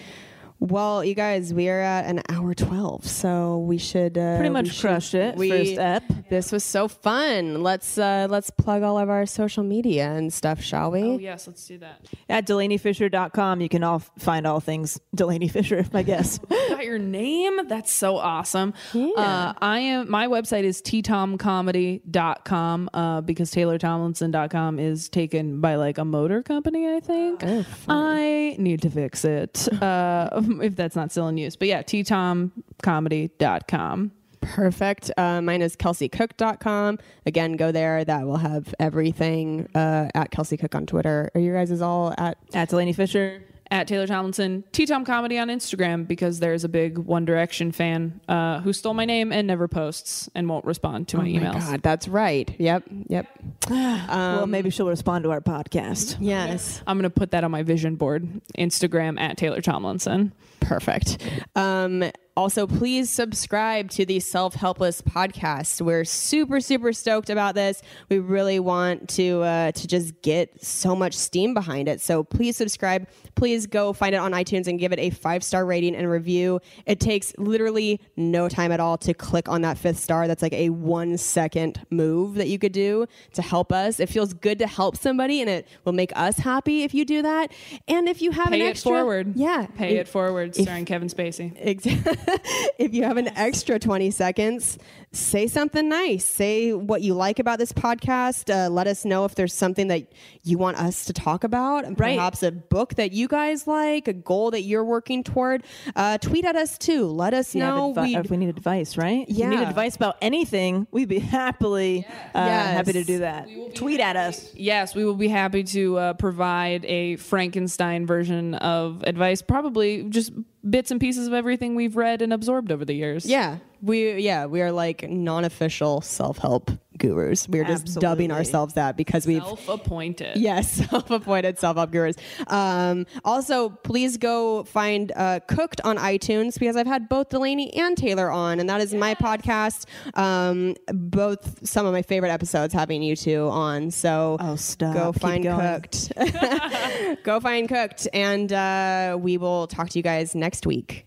[0.62, 4.66] Well, you guys, we are at an hour twelve, so we should uh, Pretty much
[4.66, 5.38] we should- crushed it.
[5.38, 6.04] We, First ep.
[6.30, 7.64] This was so fun.
[7.64, 11.02] Let's uh, let's plug all of our social media and stuff, shall we?
[11.04, 12.06] Oh yes, let's do that.
[12.28, 16.40] At DelanieFischer.com, you can all find all things Delanie Fischer, I guess.
[16.50, 17.66] Got your name?
[17.68, 18.74] That's so awesome.
[18.94, 20.12] Uh, I am.
[20.12, 26.94] My website is ttomcomedy.com uh, because TaylorTomlinson.com is taken by like a motor company.
[26.94, 27.44] I think.
[27.88, 31.56] I need to fix it uh, if that's not still in use.
[31.56, 34.12] But yeah, ttomcomedy.com.
[34.42, 35.12] Perfect.
[35.18, 37.00] Uh, mine is kelseycook.com.
[37.26, 38.06] Again, go there.
[38.06, 41.30] That will have everything uh, at Kelsey Cook on Twitter.
[41.36, 43.44] Are you guys is all at At Delanie Fischer.
[43.72, 48.20] At Taylor Tomlinson, T Tom Comedy on Instagram because there's a big One Direction fan
[48.28, 51.54] uh, who stole my name and never posts and won't respond to my Oh emails.
[51.54, 52.50] my God, that's right.
[52.60, 53.28] Yep, yep.
[53.70, 56.18] well, maybe she'll respond to our podcast.
[56.20, 60.34] Yes, I'm gonna put that on my vision board, Instagram at Taylor Tomlinson.
[60.62, 61.18] Perfect.
[61.56, 62.04] Um,
[62.38, 65.82] also, please subscribe to the Self Helpless podcast.
[65.82, 67.82] We're super, super stoked about this.
[68.10, 72.00] We really want to uh, to just get so much steam behind it.
[72.00, 73.10] So please subscribe.
[73.36, 76.62] Please go find it on iTunes and give it a five star rating and review.
[76.86, 80.26] It takes literally no time at all to click on that fifth star.
[80.26, 84.00] That's like a one second move that you could do to help us.
[84.00, 87.22] It feels good to help somebody, and it will make us happy if you do
[87.22, 87.52] that.
[87.90, 89.34] And if you have Pay an it extra, forward.
[89.36, 91.54] yeah, Pay if- it forward, if- starring Kevin Spacey.
[91.56, 92.16] Exactly.
[92.80, 94.78] if you have an extra 20 seconds,
[95.12, 96.24] say something nice.
[96.26, 98.54] Say what you like about this podcast.
[98.54, 100.12] Uh, let us know if there's something that
[100.44, 101.86] you want us to talk about.
[101.86, 102.16] And Right.
[102.18, 105.64] Perhaps a book that you guys like, a goal that you're working toward.
[105.96, 107.06] Uh, tweet at us too.
[107.08, 107.94] Let us you know.
[107.96, 109.26] advi- if we need advice, right?
[109.28, 109.70] If you need Yeah.
[109.70, 112.74] advice about anything, we'd be happily uh, Yes.
[112.74, 113.48] happy to do that.
[113.76, 114.54] Tweet at us.
[114.56, 120.32] Yes, we will be happy to uh, provide a Frankenstein version of advice, probably just
[120.70, 123.26] bits and pieces of everything we've read and absorbed over the years.
[123.26, 127.48] yeah, we yeah we are like non-official self-help gurus.
[127.48, 130.36] We're just dubbing ourselves that because we've Self-appointed.
[130.38, 132.16] Yes, self-appointed self-help gurus.
[132.48, 137.98] Um, also, please go find uh, Cooked on iTunes because I've had both Delanie and
[137.98, 139.86] Taylor on, and that is my podcast.
[140.18, 143.92] Um, both some of my favorite episodes having you two on.
[143.92, 144.94] So Oh, stop.
[144.94, 145.60] go Keep find going.
[145.82, 147.24] Cooked.
[147.24, 151.06] go find Cooked, and uh, we will talk to you guys next week.